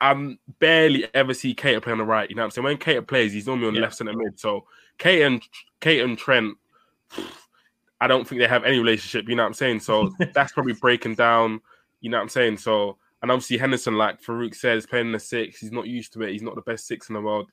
[0.00, 2.28] I'm barely ever see Keita play on the right.
[2.28, 2.64] You know what I'm saying?
[2.64, 3.84] When Keita plays, he's normally on the Yeah.
[3.86, 4.38] left centre mid.
[4.38, 4.66] So
[4.98, 5.42] Keita and
[5.80, 6.56] Keita and Trent,
[8.00, 9.28] I don't think they have any relationship.
[9.28, 9.80] You know what I'm saying?
[9.80, 11.60] So that's probably breaking down.
[12.00, 12.58] You know what I'm saying?
[12.58, 16.22] So and obviously Henderson, like Faruk says, playing in the six, he's not used to
[16.22, 16.32] it.
[16.32, 17.50] He's not the best six in the world.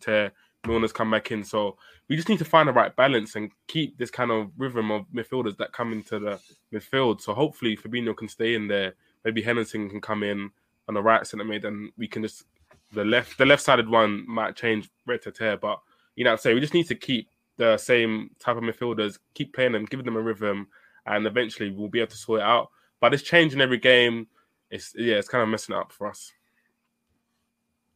[0.00, 0.32] Tear.
[0.66, 1.42] Milner's come back in.
[1.42, 4.90] So we just need to find the right balance and keep this kind of rhythm
[4.90, 6.38] of midfielders that come into the
[6.72, 7.20] midfield.
[7.22, 8.94] So hopefully Fabinho can stay in there.
[9.24, 10.50] Maybe Henderson can come in
[10.90, 12.44] on the right centre mid, and we can just
[12.92, 15.56] the left the left sided one might change red to tear.
[15.56, 15.80] But
[16.16, 19.72] you know, I'm we just need to keep the same type of midfielders, keep playing
[19.72, 20.66] them, giving them a rhythm,
[21.06, 22.70] and eventually we'll be able to sort it out.
[22.98, 24.26] But it's changing every game.
[24.70, 26.32] It's yeah, it's kind of messing up for us.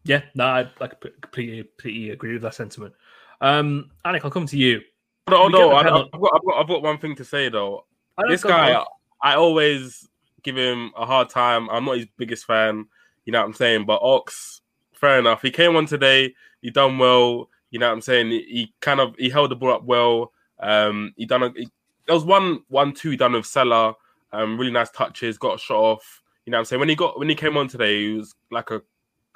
[0.05, 2.95] Yeah, no, I, I completely, completely agree with that sentiment.
[3.41, 4.83] Um, Anik, I'll come to you.
[5.29, 7.87] No, no, I, penalty- I've, got, I've, got, I've got one thing to say though.
[8.29, 8.85] This guy,
[9.23, 10.09] I always
[10.45, 11.69] give him a hard time.
[11.71, 12.87] I'm not his biggest fan,
[13.25, 13.87] you know what I'm saying?
[13.87, 14.61] But Ox,
[14.93, 15.43] fair enough.
[15.43, 16.35] He came on today.
[16.63, 17.49] He done well.
[17.71, 18.31] You know what I'm saying?
[18.31, 20.33] He, he kind of he held the ball up well.
[20.61, 21.51] Um, he done a.
[21.57, 21.69] He,
[22.07, 23.95] there was one one two he done with Salah.
[24.33, 25.39] Um, really nice touches.
[25.39, 26.23] Got a shot off.
[26.47, 26.81] You know what I'm saying?
[26.81, 28.83] When he got when he came on today, he was like a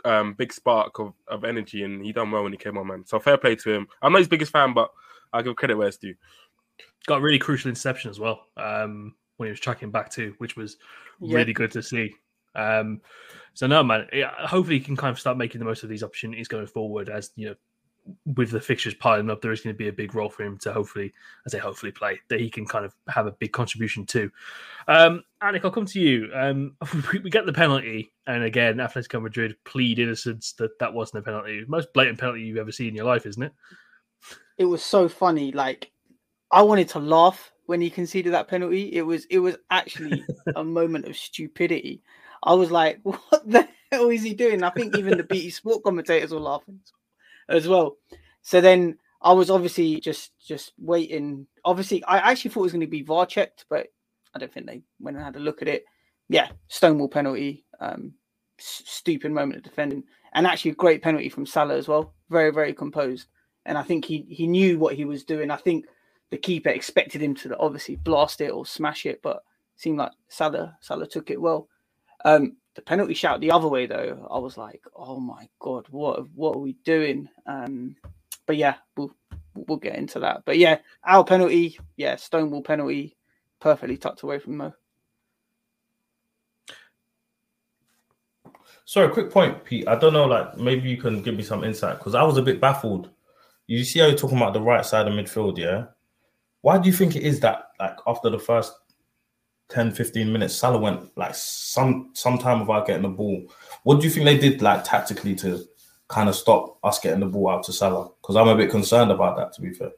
[0.05, 3.05] um big spark of, of energy, and he done well when he came on, man.
[3.07, 3.89] So fair play to him.
[4.03, 4.91] I'm not his biggest fan, but
[5.33, 6.15] I'll give credit where it's due.
[7.07, 10.77] got really crucial interception as well um, when he was tracking back to, which was
[11.21, 11.37] Yeah.
[11.37, 12.15] really good to see.
[12.55, 13.01] Um,
[13.55, 14.07] so no, man.
[14.41, 17.09] Hopefully, he can kind of start making the most of these opportunities going forward.
[17.09, 17.55] As you know,
[18.37, 20.57] with the fixtures piling up, there is going to be a big role for him
[20.59, 21.13] to hopefully,
[21.47, 24.31] I say, hopefully play that he can kind of have a big contribution to.
[24.87, 26.31] Um, Anik, I'll come to you.
[26.35, 26.77] Um,
[27.13, 31.23] we, we get the penalty, and again, Atletico Madrid plead innocence that that wasn't a
[31.23, 31.65] penalty.
[31.69, 33.53] Most blatant penalty you've ever seen in your life, isn't it?
[34.57, 35.53] it was so funny.
[35.53, 35.91] Like
[36.51, 38.95] I wanted to laugh when he conceded that penalty.
[38.95, 40.25] It was it was actually
[40.57, 42.03] a moment of stupidity.
[42.43, 44.65] I was like, what the hell is he doing?
[44.65, 46.81] I think even the BT Sport commentators were laughing
[47.49, 47.97] as well.
[48.43, 51.47] So then I was obviously just just waiting.
[51.65, 53.89] Obviously, I actually thought it was going to be VAR checked, but
[54.35, 55.85] I don't think they went and had a look at it.
[56.31, 57.67] Yeah, Stonewall penalty.
[57.81, 58.15] Um,
[58.59, 62.15] s- stupid moment of defending, and actually a great penalty from Salah as well.
[62.31, 63.29] Very very composed
[63.67, 65.51] and I think he he knew what he was doing.
[65.51, 65.85] I think
[66.31, 69.43] the keeper expected him to obviously blast it or smash it, but it
[69.81, 71.69] seemed like Salah Salah took it well.
[72.25, 76.31] Um, the penalty shout the other way though, I was like, oh my god, what
[76.35, 77.29] what are we doing?
[77.47, 77.97] Um,
[78.47, 79.15] but yeah, we'll
[79.55, 80.43] we'll get into that.
[80.45, 83.17] But yeah, our penalty, yeah, Stonewall penalty,
[83.61, 84.75] perfectly tucked away from Mo.
[88.85, 89.87] Sorry, quick point, Pete.
[89.87, 92.43] I don't know, like maybe you can give me some insight because I was a
[92.43, 93.11] bit baffled.
[93.67, 95.87] You see how you're talking about the right side of midfield, yeah?
[96.63, 98.73] Why do you think it is that, like, after the first
[99.69, 103.45] 10, 15 minutes, Salah went like some some time without getting the ball?
[103.85, 105.65] What do you think they did, like, tactically to
[106.09, 108.09] kind of stop us getting the ball out to Salah?
[108.21, 109.93] Because I'm a bit concerned about that, to be fair.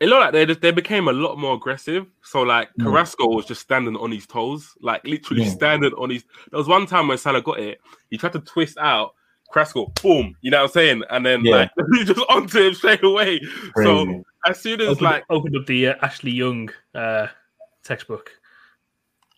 [0.00, 2.06] It looked like they they became a lot more aggressive.
[2.22, 2.84] So like Mm.
[2.84, 5.50] Carrasco was just standing on his toes, like literally Mm.
[5.50, 6.24] standing on his.
[6.50, 9.14] There was one time when Salah got it, he tried to twist out.
[9.52, 11.56] Carrasco, boom, you know what I'm saying, and then Yeah.
[11.56, 13.40] like he just onto him straight away.
[13.74, 14.22] So Crazy.
[14.46, 17.26] As soon as Opened, like opened up the uh, Ashley Young uh,
[17.84, 18.32] textbook.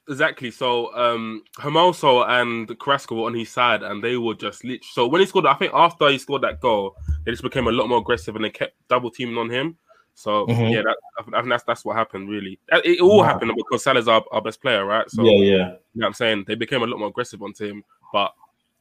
[0.09, 0.51] Exactly.
[0.51, 4.85] So um Hermoso and Carrasco were on his side and they were just lit.
[4.85, 7.73] So when he scored, I think after he scored that goal, they just became a
[7.73, 9.79] lot more aggressive and they kept double teaming on him.
[10.15, 10.73] So Mhm.
[10.73, 12.59] yeah, that, I think- that's that's what happened really.
[12.73, 13.25] It, it all Wow.
[13.25, 15.09] happened because Salah's our, our best player, right?
[15.09, 15.39] So yeah, yeah.
[15.41, 16.45] you know what I'm saying?
[16.49, 17.85] They became a lot more aggressive onto him.
[18.13, 18.35] But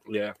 [0.08, 0.32] yeah.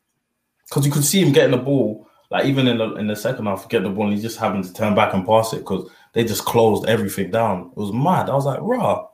[0.68, 3.44] Because you could see him getting the ball, like even in the in the second
[3.46, 5.88] half, getting the ball, and he's just having to turn back and pass it because
[6.14, 7.70] they just closed everything down.
[7.70, 8.30] It was mad.
[8.30, 9.06] I was like, raw.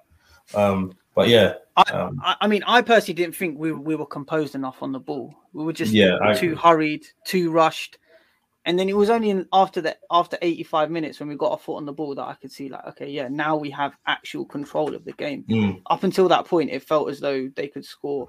[0.55, 1.55] Um, but yeah,
[1.93, 5.01] um, I, I mean, I personally didn't think we, we were composed enough on the
[5.01, 5.35] ball.
[5.53, 7.99] We were just Yeah, too hurried, too rushed.
[8.65, 11.59] And then it was only in, after that, after 85 minutes, when we got our
[11.59, 14.45] foot on the ball, that I could see, like, okay, yeah, now we have actual
[14.45, 15.45] control of the game.
[15.49, 18.29] mm, Up until that point, it felt as though they could score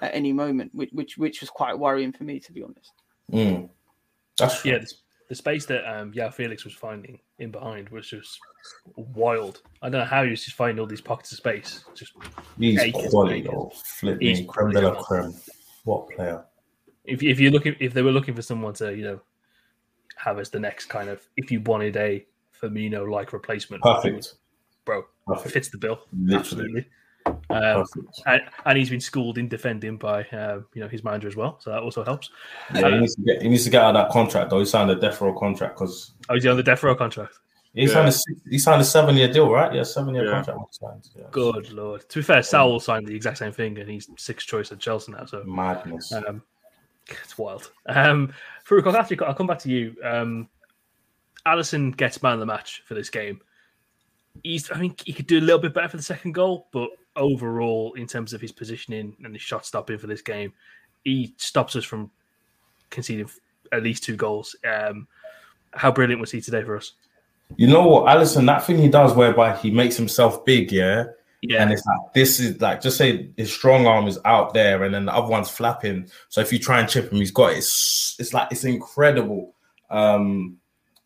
[0.00, 2.92] at any moment, which which, which was quite worrying for me, to be honest.
[3.30, 3.68] mm.
[4.38, 4.64] That's.
[4.64, 4.92] Yeah, the,
[5.28, 8.38] the space that um, yeah Felix was finding in behind was just
[8.96, 9.62] wild.
[9.82, 11.84] I don't know how he was just finding all these pockets of space.
[11.94, 12.12] Just
[12.58, 13.50] He's quality acres.
[13.50, 13.72] though.
[14.00, 15.34] Flip He's me, creme de la creme.
[15.84, 16.44] What player?
[17.04, 19.20] if if you're looking if they were looking for someone to you know
[20.16, 22.24] have as the next kind of if you wanted a
[22.60, 24.34] Firmino like replacement, Perfect.
[24.84, 25.52] bro, Perfect.
[25.52, 26.38] fits the bill Literally.
[26.38, 26.86] absolutely.
[27.50, 27.84] Um,
[28.26, 31.58] and, and he's been schooled in defending by uh, you know his manager as well,
[31.60, 32.30] so that also helps.
[32.74, 34.60] Yeah, he needs to get he needs to get out of that contract though.
[34.60, 37.34] He signed a death row contract because Oh, he's on the death row contract.
[37.74, 38.12] he signed a
[38.50, 39.74] he signed a seven year deal, right?
[39.74, 40.42] Yeah, seven year Yeah.
[40.42, 40.74] contract.
[40.74, 41.08] signed.
[41.16, 41.24] Yeah.
[41.30, 42.08] Good lord.
[42.08, 45.12] To be fair, Saul signed the exact same thing, and he's sixth choice at Chelsea
[45.12, 45.26] now.
[45.26, 46.12] So Madness.
[46.12, 46.42] Um,
[47.08, 47.70] it's wild.
[47.86, 48.32] Um,
[48.66, 49.94] Faruk, I'll, actually, I'll come back to you.
[50.02, 50.48] Um,
[51.46, 53.40] Alisson gets man of the match for this game.
[54.42, 56.88] He's, I think he could do a little bit better for the second goal, but
[57.16, 60.52] overall, in terms of his positioning and his shot stopping for this game,
[61.04, 62.10] he stops us from
[62.90, 63.28] conceding
[63.72, 64.56] at least two goals.
[64.64, 65.06] Um,
[65.72, 66.92] how brilliant was he today for us?
[67.56, 68.46] You know what, Alisson?
[68.46, 71.04] That thing he does, whereby he makes himself big, yeah.
[71.46, 74.82] Yeah, And it's like this is like just say his strong arm is out there,
[74.82, 76.08] and then the other one's flapping.
[76.30, 77.58] So if you try and chip him, he's got it.
[77.58, 79.54] It's, it's like it's incredible.
[79.90, 80.56] Um,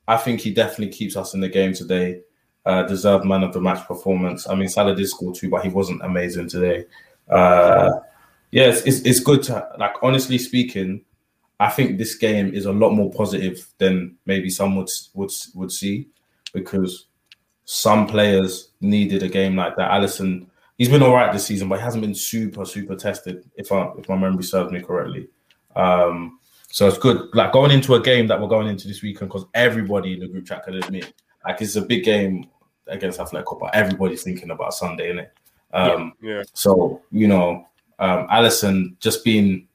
[0.07, 2.21] I think he definitely keeps us in the game today.
[2.69, 4.47] Uh, deserved man of the match performance.
[4.47, 6.85] I mean, Salah did score too, but he wasn't amazing today.
[7.27, 7.93] Uh,
[8.53, 11.03] it's, it's, it's good to like honestly speaking.
[11.59, 15.73] I think this game is a lot more positive than maybe some would would would
[15.73, 16.09] see
[16.53, 17.07] because
[17.65, 19.91] some players needed a game like that.
[19.91, 20.47] Alisson,
[20.77, 23.51] he's been all right this season, but he hasn't been super super tested.
[23.57, 25.29] If I if my memory serves me correctly,
[25.75, 26.39] um,
[26.71, 27.31] so it's good.
[27.33, 30.29] Like going into a game that we're going into this weekend because everybody in the
[30.29, 31.15] group chat can admit
[31.47, 32.47] like it's a big game
[32.89, 35.29] against Atletico, but everybody's thinking about Sunday, innit?
[35.73, 36.43] Um, Yeah.
[36.55, 37.67] so you know,
[37.99, 39.67] um, Alisson just being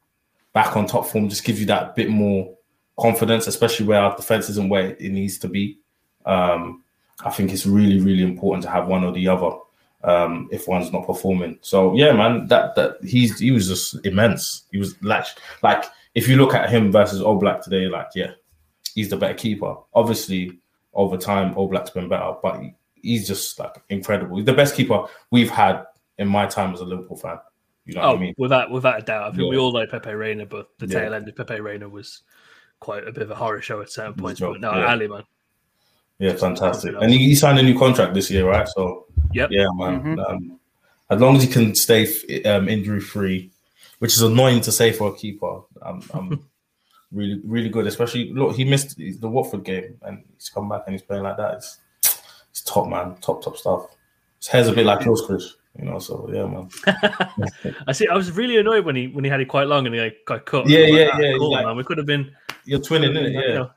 [0.53, 2.55] back on top form just gives you that bit more
[2.99, 5.77] confidence, especially where our defense isn't where it needs to be.
[6.25, 6.83] Um,
[7.23, 9.57] I think it's really, really important to have one or the other
[10.03, 11.57] um, if one's not performing.
[11.61, 14.63] So yeah, man, that that he's he was just immense.
[14.71, 15.25] He was like
[15.61, 15.85] like
[16.15, 18.31] if you look at him versus Oblak today, like yeah,
[18.95, 19.75] he's the better keeper.
[19.93, 20.59] Obviously,
[20.93, 22.73] over time, Oblak's been better, but he,
[23.03, 24.37] he's just like incredible.
[24.37, 25.83] He's the best keeper we've had
[26.17, 27.37] in my time as a Liverpool fan.
[27.85, 28.33] You know oh, what I mean?
[28.37, 29.33] without without a doubt.
[29.33, 31.01] I think we all like Pepe Reina, but the Yeah.
[31.01, 32.23] tail end of Pepe Reina was
[32.79, 34.39] quite a bit of a horror show at certain was points.
[34.39, 34.89] But no, yeah.
[34.91, 35.23] Ali, man.
[36.19, 36.95] Yeah, fantastic.
[36.99, 38.67] And he, he signed a new contract this year, right?
[38.69, 39.49] So Yep.
[39.51, 40.01] yeah, man.
[40.01, 40.29] Mhm.
[40.29, 40.59] Um,
[41.09, 43.51] as long as he can stay f- um, injury free,
[43.99, 46.45] which is annoying to say for a keeper, I'm, I'm
[47.11, 47.85] really really good.
[47.85, 51.35] Especially look, he missed the Watford game and he's come back and he's playing like
[51.37, 51.55] that.
[51.55, 51.79] It's,
[52.53, 53.15] it's top, man.
[53.15, 53.95] Top top stuff.
[54.37, 55.53] His hair's a bit like yours, Krish.
[55.79, 56.69] You know, so yeah, man.
[57.87, 58.07] I see.
[58.07, 60.17] I was really annoyed when he when he had it quite long and he like,
[60.27, 60.69] got cut.
[60.69, 61.75] Yeah, was like, yeah, "Ah, yeah, Cool, like- man.
[61.75, 62.31] We could have been.
[62.65, 63.33] You're twinning, you innit?
[63.33, 63.53] Yeah.
[63.55, 63.71] know,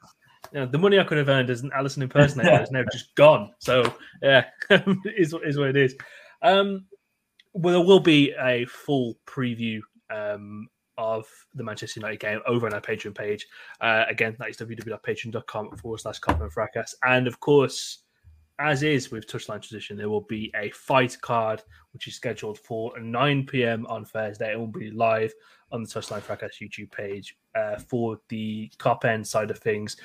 [0.52, 3.14] you know, the money I could have earned as an Alisson impersonator is now just
[3.14, 3.50] gone.
[3.60, 4.44] So yeah,
[5.16, 5.96] is is what it is.
[6.42, 6.84] Um,
[7.54, 9.80] well, there will be a full preview
[10.14, 10.68] um,
[10.98, 13.46] of the Manchester United game over on our Patreon page.
[13.80, 16.94] Uh, again, that is www.patreon.com forward slash Kop End Fracas.
[17.02, 18.02] And of course,
[18.58, 22.98] as is with touchline transition, there will be a fight card which is scheduled for
[22.98, 23.86] 9 p.m.
[23.86, 24.52] on Thursday.
[24.52, 25.32] It will be live
[25.72, 27.36] on the Touchline Fracas YouTube page.
[27.54, 29.96] Uh, for the Kop end side of things,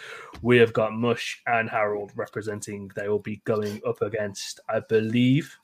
[0.41, 2.89] we have got Mush and Harold representing.
[2.95, 5.55] They will be going up against, I believe,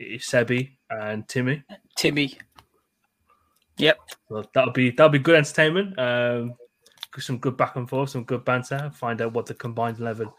[0.00, 1.64] Sebi and Timmy.
[1.96, 2.38] Timmy.
[3.78, 3.98] Yep.
[4.28, 5.98] Well, that'll be that'll be good entertainment.
[5.98, 6.54] Um,
[7.18, 8.90] some good back and forth, some good banter.
[8.94, 10.30] Find out what the combined eleven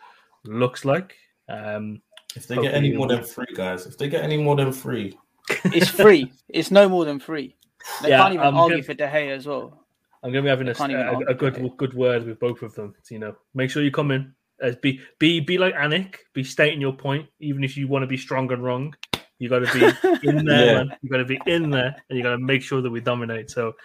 [0.45, 1.15] looks like.
[1.49, 2.01] Um,
[2.35, 5.17] if they get any more than three, guys, if they get any more than three,
[5.65, 6.31] it's free.
[6.49, 7.55] It's no more than free.
[8.01, 9.85] They yeah, can't even I'm argue gonna, for De Gea as well.
[10.23, 12.95] I'm going to be having a, a, a good good word with both of them.
[13.09, 14.33] you know, make sure you come in.
[14.61, 16.15] Uh, be be be like Anik.
[16.33, 18.95] Be stating your point, even if you want to be strong and wrong.
[19.43, 20.73] You got to be in there, yeah.
[20.75, 20.95] man.
[21.01, 23.51] You got to be in there, and you got to make sure that we dominate.
[23.51, 23.75] So,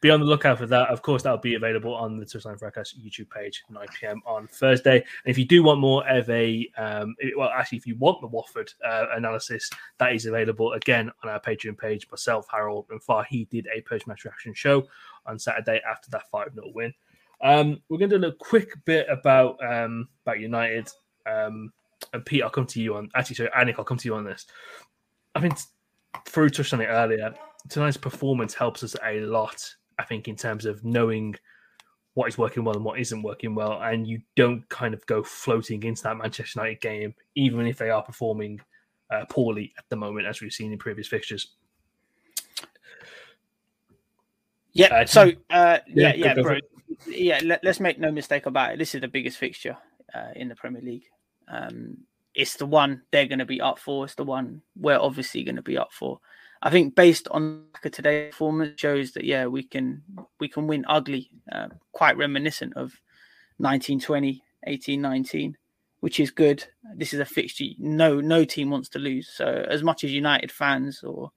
[0.00, 0.88] be on the lookout for that.
[0.88, 4.20] Of course, that'll be available on the Touchline Fracas YouTube page, 9 p.m.
[4.26, 4.96] on Thursday.
[4.96, 8.26] And if you do want more of a, um, well, actually, if you want the
[8.26, 12.08] Watford uh, analysis, that is available again on our Patreon page.
[12.10, 14.84] Myself, Harold, and Far, he did a post-match reaction show
[15.26, 16.92] on Saturday after that 5 0 win.
[17.40, 20.88] Um, we're going to do a quick bit about um, about United.
[21.24, 21.72] Um,
[22.12, 23.36] and Pete, I'll come to you on actually.
[23.36, 24.46] So, Anik, I'll come to you on this.
[25.34, 25.52] I mean,
[26.26, 27.34] Through touched on it earlier.
[27.68, 29.74] Tonight's performance helps us a lot.
[29.98, 31.36] I think in terms of knowing
[32.14, 35.22] what is working well and what isn't working well, and you don't kind of go
[35.22, 38.60] floating into that Manchester United game, even if they are performing
[39.10, 41.54] uh, poorly at the moment, as we've seen in previous fixtures.
[44.72, 44.94] Yeah.
[44.94, 46.58] Uh, so uh, yeah, yeah, yeah bro.
[47.06, 47.40] Yeah.
[47.42, 48.78] Let, us make no mistake about it.
[48.78, 49.76] This is the biggest fixture
[50.14, 51.04] uh, in the Premier League.
[51.48, 51.98] Um,
[52.34, 54.04] it's the one they're going to be up for.
[54.04, 56.20] It's the one we're obviously going to be up for.
[56.62, 60.02] I think based on today's performance shows that yeah we can
[60.40, 62.98] we can win ugly, uh, quite reminiscent of
[63.58, 65.56] 1920, 1819,
[66.00, 66.64] which is good.
[66.96, 69.28] This is a fixture no no team wants to lose.
[69.28, 71.32] So as much as United fans or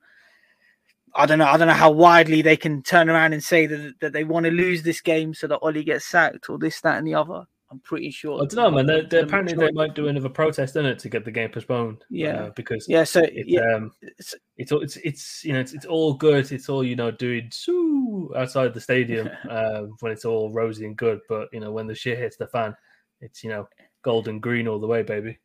[1.14, 3.95] I don't know I don't know how widely they can turn around and say that
[4.00, 6.98] that they want to lose this game so that Ole gets sacked or this that
[6.98, 7.45] and the other.
[7.70, 8.36] I'm pretty sure.
[8.41, 8.86] I don't know, man.
[8.86, 12.05] They're, they're apparently, they might do another protest in it to get the game postponed.
[12.09, 13.76] Yeah, uh, because yeah, so it's, yeah.
[13.76, 16.49] Um, it's, it's it's it's you know it's, it's all good.
[16.51, 20.95] It's all you know doing soo outside the stadium uh, when it's all rosy and
[20.95, 21.20] good.
[21.28, 22.74] But you know when the shit hits the fan,
[23.20, 23.68] it's you know
[24.01, 25.38] gold and green all the way, baby.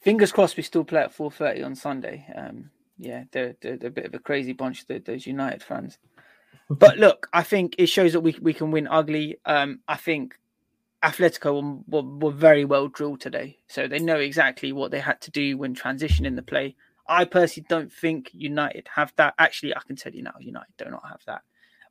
[0.00, 2.26] Fingers crossed, we still play at 4:30 on Sunday.
[2.34, 4.86] Um, yeah, they're, they're, they're a bit of a crazy bunch.
[4.86, 5.98] Those United fans.
[6.70, 9.36] But look, I think it shows that we we can win ugly.
[9.44, 10.38] Um, I think
[11.04, 15.30] Atletico were, were, very well drilled today, so they know exactly what they had to
[15.30, 16.76] do when transitioning the play.
[17.06, 19.34] I personally don't think United have that.
[19.38, 21.42] Actually, I can tell you now, United do not have that.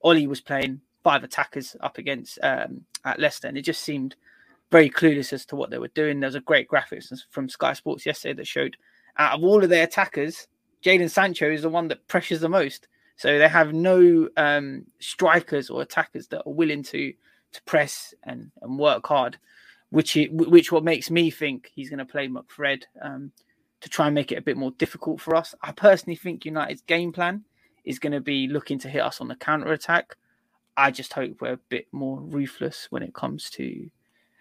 [0.01, 4.15] Ole was playing five attackers up against um, at Leicester, and it just seemed
[4.71, 6.19] very clueless as to what they were doing.
[6.19, 8.77] There was a great graphics from Sky Sports yesterday that showed
[9.17, 10.47] out of all of their attackers,
[10.83, 12.87] Jadon Sancho is the one that pressures the most.
[13.15, 17.13] So they have no um, strikers or attackers that are willing to
[17.53, 19.37] to press and, and work hard,
[19.89, 23.31] which he, which what makes me think he's going to play McFred um,
[23.81, 25.55] to try and make it a bit more difficult for us.
[25.61, 27.43] I personally think United's game plan
[27.83, 30.15] is going to be looking to hit us on the counter attack.
[30.75, 33.89] I just hope we're a bit more ruthless when it comes to,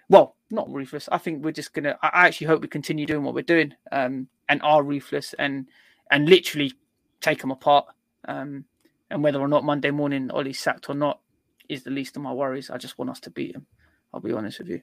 [0.08, 1.08] well, not ruthless.
[1.12, 1.98] I think we're just gonna.
[2.02, 5.66] I actually hope we continue doing what we're doing um, and are ruthless and
[6.10, 6.72] and literally
[7.20, 7.86] take them apart.
[8.26, 8.64] Um,
[9.10, 11.20] and whether or not Monday morning Ole's sacked or not,
[11.68, 12.70] is the least of my worries.
[12.70, 13.66] I just want us to beat him.
[14.12, 14.82] I'll be honest with you.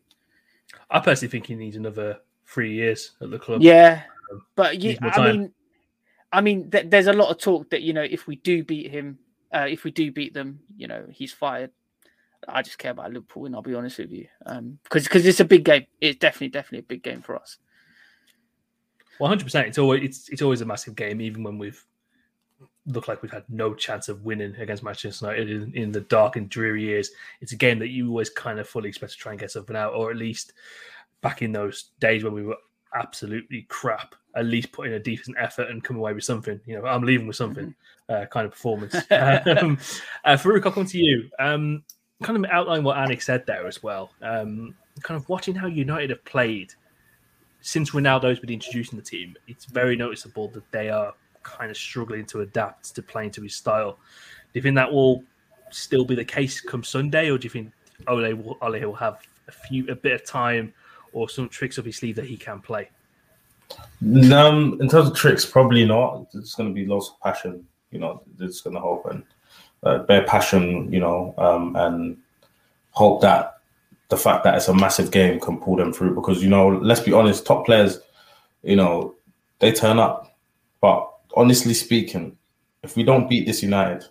[0.89, 3.61] I personally think he needs another three years at the club.
[3.61, 5.53] Yeah, um, but you, I mean,
[6.31, 8.91] I mean, th- there's a lot of talk that you know if we do beat
[8.91, 9.19] him,
[9.53, 11.71] uh, if we do beat them, you know, he's fired.
[12.47, 15.39] I just care about Liverpool, and I'll be honest with you, because um, because it's
[15.39, 15.85] a big game.
[15.99, 17.57] It's definitely definitely a big game for us.
[19.17, 19.67] One hundred percent.
[19.67, 21.85] It's always it's it's always a massive game, even when we've
[22.89, 26.35] looked like we've had no chance of winning against Manchester United in, in, the dark
[26.35, 27.11] and dreary years.
[27.41, 29.75] It's a game that you always kind of fully expect to try and get something
[29.75, 30.53] out, or at least
[31.21, 32.57] back in those days when we were
[32.95, 36.59] absolutely crap, at least put in a decent effort and come away with something.
[36.65, 37.67] You know, I'm leaving with something
[38.09, 38.23] mm-hmm.
[38.23, 38.95] uh, kind of performance.
[39.11, 39.77] um,
[40.25, 41.29] uh, Faruk, I'll come to you.
[41.39, 41.83] Um,
[42.23, 44.11] kind of outline what Anik said there as well.
[44.21, 46.73] Um, kind of watching how United have played
[47.61, 51.13] since Ronaldo's been introduced in the team, it's very noticeable that they are
[51.43, 53.93] kind of struggling to adapt to playing to his style.
[53.93, 55.23] Do you think that will
[55.71, 57.71] still be the case come Sunday, or do you think
[58.07, 60.73] Ole will, Ole will have a few a bit of time
[61.13, 62.89] or some tricks up his sleeve that he can play?
[64.01, 66.27] Um, in terms of tricks, probably not.
[66.33, 67.67] It's going to be lots of passion.
[67.91, 69.23] You know, it's going to hope and
[69.83, 70.91] uh, bear passion.
[70.91, 72.17] You know, um, and
[72.91, 73.57] hope that
[74.09, 76.15] the fact that it's a massive game can pull them through.
[76.15, 77.99] Because you know, let's be honest, top players
[78.63, 79.15] you know,
[79.59, 80.37] they turn up.
[80.81, 81.08] But
[81.39, 82.37] honestly speaking,
[82.83, 84.05] if we don't beat this United,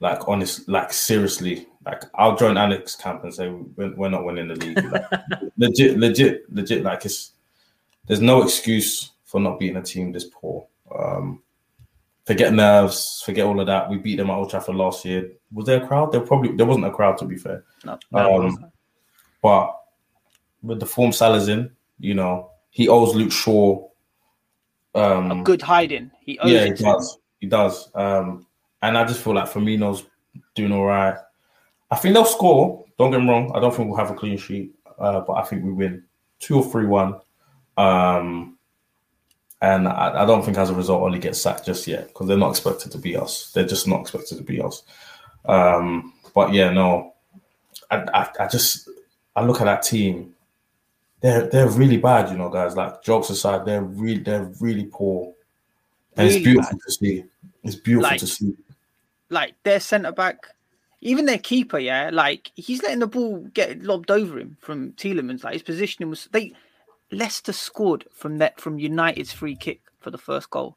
[0.00, 4.48] like honest, like seriously, like I'll join Alex camp and say we're, we're not winning
[4.48, 4.84] the league.
[4.84, 5.06] Like,
[5.56, 6.82] legit, legit, legit.
[6.82, 7.32] Like it's
[8.06, 10.66] there's no excuse for not beating a team this poor.
[10.94, 11.42] Um,
[12.26, 13.88] forget nerves, forget all of that.
[13.88, 15.32] We beat them at Old Trafford last year.
[15.52, 16.12] Was there a crowd?
[16.12, 17.64] There probably there wasn't a crowd to be fair.
[17.84, 17.98] No,
[18.62, 18.72] Um,
[19.40, 19.78] but
[20.62, 23.88] with the form Salah's in, you know, he owes Luke Shaw.
[24.94, 26.10] Um, a good hiding.
[26.20, 26.92] He owes yeah, he to him.
[26.92, 27.18] does.
[27.40, 27.90] He does.
[27.94, 28.46] Um,
[28.82, 30.04] and I just feel like Firmino's
[30.54, 31.16] doing all right.
[31.90, 32.84] I think they'll score.
[32.98, 33.52] Don't get me wrong.
[33.54, 36.04] I don't think we'll have a clean sheet, uh, but I think we win
[36.38, 37.20] two or three one.
[37.76, 38.58] Um,
[39.60, 42.36] and I, I don't think as a result Ole gets sacked just yet because they're
[42.36, 43.52] not expected to beat us.
[43.52, 44.82] They're just not expected to beat us.
[45.44, 47.14] Um, but yeah, no,
[47.90, 48.88] I, I, I just
[49.36, 50.34] I look at that team.
[51.22, 52.76] They're they're really bad, you know, guys.
[52.76, 55.32] Like jokes aside, they're really they're really poor,
[56.16, 57.24] and it's Really beautiful to see.
[57.62, 58.56] It's beautiful Like- to see.
[59.30, 60.48] like their centre back,
[61.00, 65.44] even their keeper, yeah, like he's letting the ball get lobbed over him from Tielemans.
[65.44, 66.52] Like his positioning was they
[67.12, 70.76] Leicester scored from that from United's free kick for the first goal.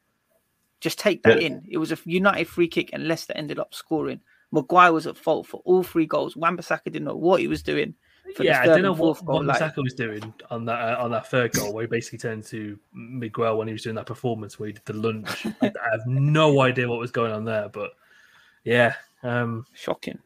[0.80, 1.48] Just take that Yeah.
[1.48, 1.64] in.
[1.68, 4.20] It was a United free kick, and Leicester ended up scoring.
[4.52, 6.36] Maguire was at fault for all three goals.
[6.36, 7.94] Wan-Bissaka didn't know what he was doing.
[8.34, 9.36] For yeah, I don't know what, fourth goal.
[9.36, 12.18] what like- Masaka was doing on that uh, on that third goal, where he basically
[12.18, 15.46] turned to Miguel when he was doing that performance where he did the lunge.
[15.62, 17.90] I, I have no idea what was going on there, but
[18.64, 20.18] yeah, um, shocking.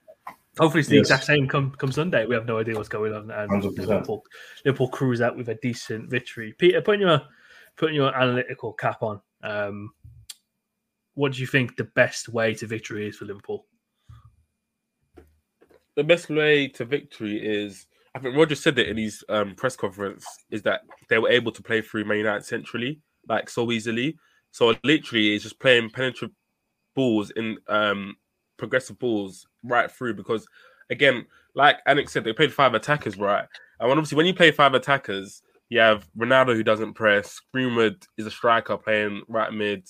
[0.58, 1.06] hopefully it's the Yes.
[1.06, 2.24] exact same come come Sunday.
[2.26, 3.76] We have no idea what's going on, and 100%.
[3.78, 4.24] Liverpool
[4.64, 6.54] Liverpool cruise out with a decent victory.
[6.58, 7.20] Peter, putting your
[7.76, 9.90] putting your analytical cap on, um,
[11.14, 13.66] what do you think the best way to victory is for Liverpool?
[15.96, 19.76] the best way to victory is I think Roger said it in his um, press
[19.76, 24.16] conference is that they were able to play through Man United centrally like so easily.
[24.50, 26.34] So literally, it's just playing penetrative
[26.94, 28.16] balls in um,
[28.56, 30.46] progressive balls right through because
[30.90, 33.46] again, like Alex said, they played five attackers right,
[33.78, 37.40] and obviously when you play five attackers, you have Ronaldo who doesn't press.
[37.52, 39.86] Greenwood is a striker playing right mid.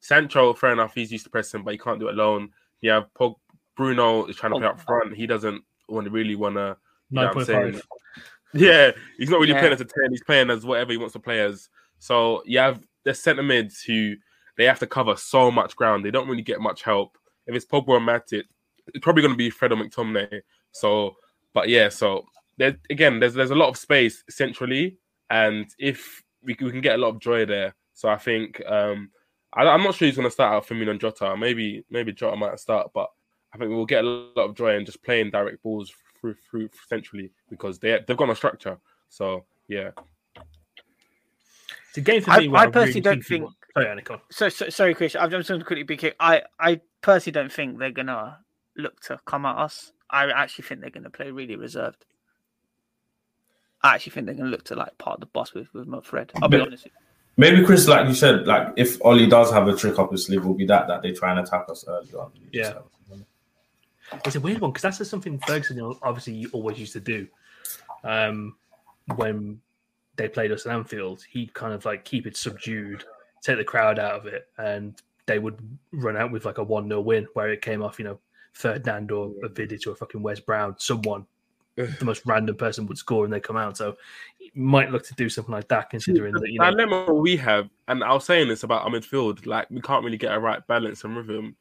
[0.00, 2.50] Sancho, fair enough, he's used to pressing, but he can't do it alone.
[2.82, 3.36] You have Pog-
[3.76, 5.16] Bruno is trying to play up front.
[5.16, 6.76] He doesn't want to really want to.
[7.10, 7.72] You know what I'm point saying?
[7.74, 7.82] five.
[8.56, 9.58] Yeah, he's not really Yeah.
[9.58, 10.10] playing as a 10.
[10.10, 11.68] He's playing as whatever he wants to play as.
[11.98, 14.14] So you have the centre mids who
[14.56, 16.04] they have to cover so much ground.
[16.04, 17.18] They don't really get much help.
[17.48, 18.44] If it's Pogba and Matic,
[18.86, 20.40] it's probably going to be Fred or McTominay.
[20.70, 21.16] So,
[21.52, 22.26] but yeah, so
[22.56, 24.98] there, again, there's there's a lot of space centrally,
[25.30, 27.74] and if we, we can get a lot of joy there.
[27.94, 29.10] So I think um,
[29.52, 31.36] I, I'm not sure he's going to start out Firmino and Jota.
[31.36, 33.08] Maybe maybe Jota might start, but
[33.52, 35.92] I think we'll get a lot of joy in just playing direct balls
[36.24, 38.78] through through centrally because they they've got no structure.
[39.08, 39.90] So yeah,
[41.88, 42.48] It's a game for I- me.
[42.48, 44.02] where I really personally don't think- want- Sorry, Annie.
[44.30, 45.20] So, so sorry, Krish.
[45.20, 46.14] I'm just going to quickly be kicked.
[46.20, 48.38] I, I personally don't think they're gonna
[48.76, 49.90] look to come at us.
[50.08, 52.04] I actually think they're gonna play really reserved.
[53.82, 56.30] I actually think they're gonna look to like part the boss with with Fred.
[56.40, 56.84] I'll be But- honest.
[56.84, 56.92] With
[57.36, 60.44] Maybe Krish, like you said, like if Ole does have a trick up his sleeve,
[60.44, 62.30] will be that that they try and attack us early on.
[62.52, 62.74] Yeah.
[64.24, 67.26] It's a weird one because that's just something Ferguson obviously always used to do.
[68.02, 68.56] Um,
[69.16, 69.60] when
[70.16, 73.04] they played us at Anfield, he'd kind of like keep it subdued,
[73.42, 75.58] take the crowd out of it, and they would
[75.92, 78.18] run out with like a 1 0 win where it came off, you know,
[78.52, 81.26] Ferdinand or a Vidic or a fucking Wes Brown, someone,
[81.76, 83.76] the most random person would score and they come out.
[83.76, 83.96] So
[84.38, 86.70] he might look to do something like that considering that, you know.
[86.70, 90.18] dilemma we have, and I was saying this about our midfield, like we can't really
[90.18, 91.56] get a right balance and rhythm.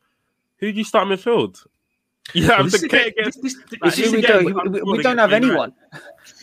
[0.58, 1.66] Who do you start midfield?
[2.34, 4.82] Yeah, Well, this, is the a game, this, this, this is we, don't, game, we,
[4.82, 5.74] we- we don't have anyone.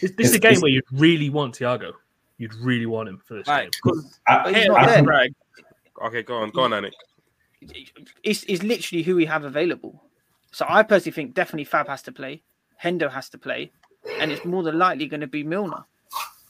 [0.01, 1.93] this, this is a game it's- where you'd really want Thiago.
[2.39, 4.03] You'd really want him for this Like, game.
[4.27, 5.29] I, He's Kate not there.
[6.07, 6.93] Okay, go on, go on, Anik.
[8.23, 10.03] It's, it's literally who we have available.
[10.51, 12.43] So I personally think definitely Fab has to play,
[12.83, 13.71] Hendo has to play,
[14.19, 15.85] and it's more than likely going to be Milner.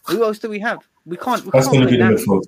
[0.06, 0.86] Who else do we have?
[1.04, 1.44] We can't.
[1.44, 2.24] We that's going to be play the Naby.
[2.24, 2.44] midfield.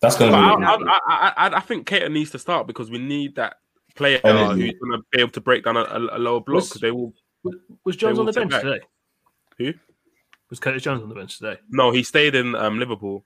[0.00, 0.64] That's going to I, be.
[0.64, 3.56] I, I, I, I think Keita needs to start because we need that
[3.96, 4.62] player Energy.
[4.62, 6.56] who's going to be able to break down a, a, a lower block.
[6.62, 7.12] Was- 'cause they will.
[7.84, 8.62] Was Jones They on the bench back.
[8.62, 8.80] today?
[9.58, 9.72] Who?
[10.50, 11.58] Was Curtis Jones on the bench today?
[11.70, 13.24] No, he stayed in um, Liverpool.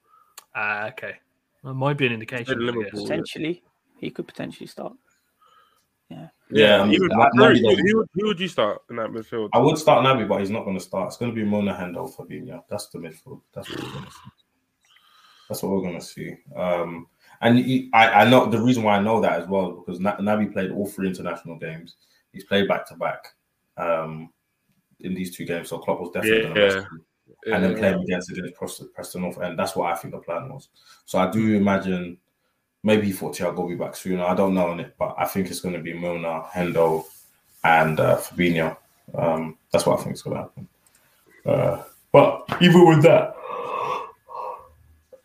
[0.54, 1.16] Ah, okay.
[1.64, 2.54] That might be an indication.
[2.60, 3.02] In Liverpool.
[3.02, 3.62] Potentially,
[3.98, 4.94] he could potentially start.
[6.08, 6.28] yeah,
[6.86, 9.50] He would, Naby who, who, would- who would you start in that midfield?
[9.52, 11.08] I would start Naby, but he's not going to start.
[11.08, 12.62] It's going to be Milner Hendo, Fabinho.
[12.68, 13.40] That's the midfield.
[13.54, 14.30] That's what we're going to see.
[15.48, 16.34] That's what we're going to see.
[16.56, 17.06] Um,
[17.40, 20.00] and he, I, I know the reason why I know that as well is because
[20.00, 21.96] Na- Naby played all three international games.
[22.32, 23.34] He's played back to back
[23.76, 24.30] um,
[25.00, 25.68] in these two games.
[25.68, 26.88] So Klopp was definitely Yeah, going to
[27.46, 27.54] yeah.
[27.54, 27.78] and then Yeah.
[27.78, 29.58] play him against against Preston, Preston North End.
[29.58, 30.68] That's what I think the plan was.
[31.06, 32.18] So I do imagine
[32.82, 34.24] maybe he thought Thiago will be back sooner.
[34.24, 37.04] I don't know on it, but I think it's going to be Milner, Hendo,
[37.64, 38.76] and uh, Fabinho.
[39.14, 40.68] Um, that's what I think is going to happen.
[41.44, 41.82] Uh,
[42.12, 43.34] but even with that,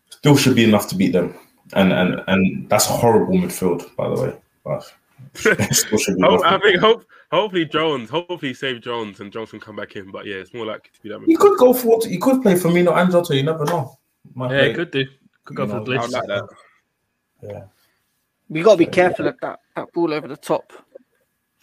[0.10, 1.36] still should be enough to beat them.
[1.74, 4.34] And and and that's a horrible midfield, by the way.
[4.64, 4.94] But
[5.34, 9.52] still should be Hope, enough I think hope hopefully Jones, hopefully save Jones and Jones
[9.52, 10.12] can come back in.
[10.12, 11.28] But yeah, it's more likely to be that.
[11.28, 13.36] You could go for you could play for Firmino and Jota.
[13.36, 13.98] You never know.
[14.34, 15.06] Might Yeah, play- could do.
[15.46, 16.50] Could go you for the know, like that.
[17.42, 17.64] Yeah.
[18.50, 20.72] We got to be careful of that, that ball over the top.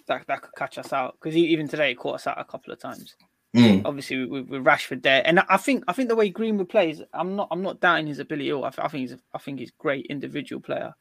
[0.06, 2.72] That that could catch us out because even today he caught us out a couple
[2.72, 3.14] of times.
[3.54, 3.82] Mm.
[3.84, 7.36] Obviously with, with Rashford there, and I think I think the way Greenwood plays, I'm
[7.36, 8.48] not I'm not doubting his ability.
[8.48, 8.64] At all.
[8.64, 10.94] I, th- I think he's a, I think he's a great individual player,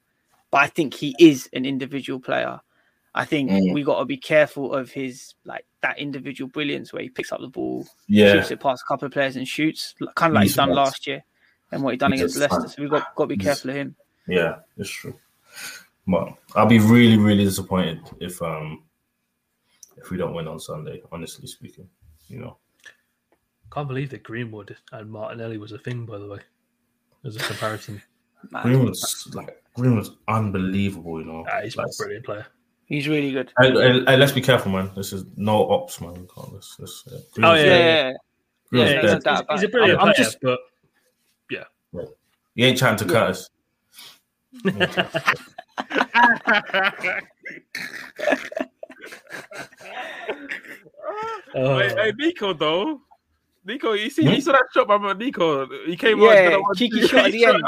[0.51, 2.59] but I think he is an individual player.
[3.15, 3.73] I think Mm.
[3.73, 7.39] we got to be careful of his like that individual brilliance where he picks up
[7.39, 8.33] the ball, Yeah.
[8.33, 11.07] shoots it past a couple of players and shoots, kind of like He's done last
[11.07, 11.23] year
[11.71, 12.67] and what he done He's against Leicester.
[12.67, 13.95] So we got got to be He's- careful of him.
[14.27, 15.15] Yeah, it's true.
[16.07, 18.83] But I'll be really, really disappointed if um
[19.97, 21.01] if we don't win on Sunday.
[21.11, 21.87] Honestly speaking,
[22.31, 22.57] you know.
[23.71, 26.39] Can't believe that Greenwood and Martinelli was a thing, by the way,
[27.25, 28.01] as a comparison.
[28.63, 31.45] Greenwood's like Greenwood's unbelievable, you know.
[31.51, 32.45] Ah, he's Like, a brilliant player.
[32.85, 33.53] he's really good.
[33.57, 34.89] and, and- and let's be careful, man.
[34.95, 36.13] This is no ops, man.
[36.13, 38.13] We can't- Let's, let's, uh, Oh, yeah, Yeah, yeah, yeah.
[38.69, 39.13] Greenwood's Yeah, dead.
[39.13, 40.59] no doubt He's, about he's a brilliant I'm, I'm player, just but
[42.53, 43.49] You ain't chatting to Curtis.
[51.55, 53.01] oh, Hey, hey, Neco though.
[53.63, 55.67] Neco, you see, you saw that shot by my Neco.
[55.85, 56.25] He came on.
[56.29, 57.63] Yeah, did that one- cheeky shot at the end.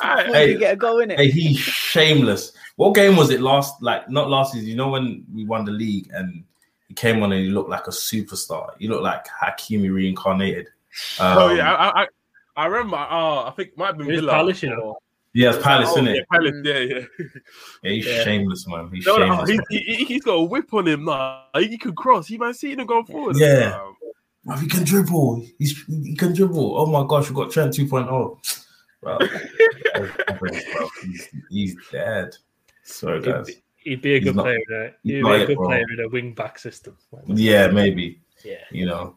[0.00, 0.26] Alright.
[0.32, 0.52] Hey.
[0.54, 1.18] we get a goal in it.
[1.18, 2.52] Hey, he's shameless.
[2.76, 3.82] What game was it last?
[3.82, 4.68] Like not last season.
[4.68, 6.44] You know when we won the league and
[6.86, 8.70] he came on and he looked like a superstar.
[8.78, 10.68] He looked like Hakimi reincarnated.
[11.18, 12.06] oh Um, yeah, I, I,
[12.56, 12.96] I remember.
[13.10, 14.32] Oh, I think it might have been It was Villa.
[14.34, 14.98] Palace, you know.
[15.34, 16.28] Yeah, it's Palace, oh, isn't yeah, it?
[16.30, 16.66] Palace, Mm.
[16.66, 17.04] yeah, yeah.
[17.82, 18.24] Yeah, he's Yeah.
[18.24, 18.90] shameless, man.
[18.92, 19.50] He's No, no, shameless.
[19.68, 21.44] he's, he, he's got a whip on him now.
[21.58, 22.26] He can cross.
[22.28, 23.36] He might see him going forward.
[23.38, 23.78] Yeah.
[23.82, 23.96] Um,
[24.46, 25.46] Bro, he can dribble.
[25.58, 26.78] He's he can dribble.
[26.78, 28.38] Oh my gosh, we got Trent 2.0.
[29.02, 29.18] Bro,
[30.38, 30.48] bro,
[31.02, 32.34] he's, he's dead.
[32.82, 33.46] Sorry, he'd, guys.
[33.46, 34.58] be, he'd be a He's good not- player.
[34.68, 35.66] In a, he's he'd be a good bro.
[35.68, 36.96] player in a wing back system.
[37.26, 38.20] Yeah, maybe.
[38.44, 38.56] Yeah.
[38.70, 39.16] You know,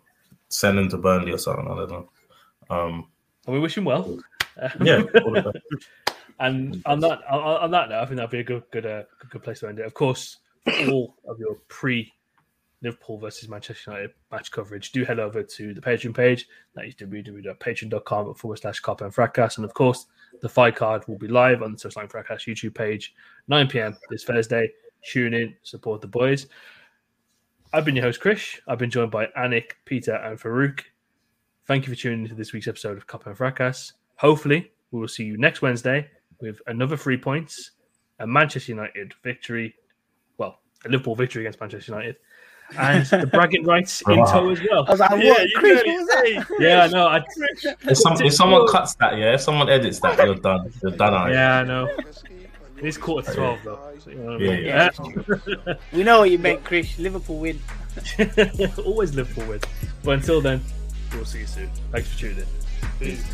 [0.50, 1.66] send him to Burnley or something.
[1.70, 2.10] I don't know.
[2.70, 3.08] Um,
[3.46, 4.18] And we wish him well.
[4.82, 5.04] yeah.
[6.40, 6.82] all the best.
[6.86, 9.44] And on that on, that note, I think that'd be a good good uh, good,
[9.44, 9.86] place to end it.
[9.86, 10.38] Of course,
[10.90, 12.14] all of your pre
[12.82, 16.48] Liverpool versus Manchester United match coverage, do head over to the Patreon page.
[16.76, 19.58] That is www.patreon.com forward slash Kop End Fracas.
[19.58, 20.06] And of course,
[20.42, 23.16] the fight card will be live on the Touchline Fracas YouTube page,
[23.48, 23.98] 9 p.m.
[24.10, 24.70] this Thursday.
[25.04, 26.48] Tune in, support the boys.
[27.74, 28.60] I've been your host, Krish.
[28.68, 30.82] I've been joined by Anik, Peter, and Faruk.
[31.66, 33.94] Thank you for tuning into this week's episode of Kop End Fracas.
[34.18, 36.08] Hopefully, we will see you next Wednesday
[36.40, 37.72] with another three points,
[38.20, 39.76] a Manchester United victory,
[40.38, 42.16] well, a Liverpool victory against Manchester United,
[42.78, 44.86] and the bragging rights in tow as well.
[44.88, 45.24] I was like, what?
[45.24, 46.56] Yeah, you Krish, nearly what was that?
[46.60, 47.08] Yeah, I know.
[47.08, 47.24] I,
[47.90, 50.72] If, some, if someone cuts that, yeah, if someone edits that, you're done.
[50.82, 51.14] You're done.
[51.14, 51.38] aren't you?
[51.40, 51.88] yeah, I know.
[52.78, 53.80] It is quarter to twelve though.
[53.98, 54.64] so you know what I mean.
[55.68, 57.00] Yeah, We know what you meant, Krish.
[57.00, 57.60] Liverpool win.
[58.86, 59.62] Always Liverpool win.
[60.04, 60.62] But until then,
[61.14, 61.72] we'll see you soon.
[61.92, 62.46] Thanks for tuning in.
[63.00, 63.26] Peace.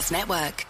[0.00, 0.69] Podcast Network.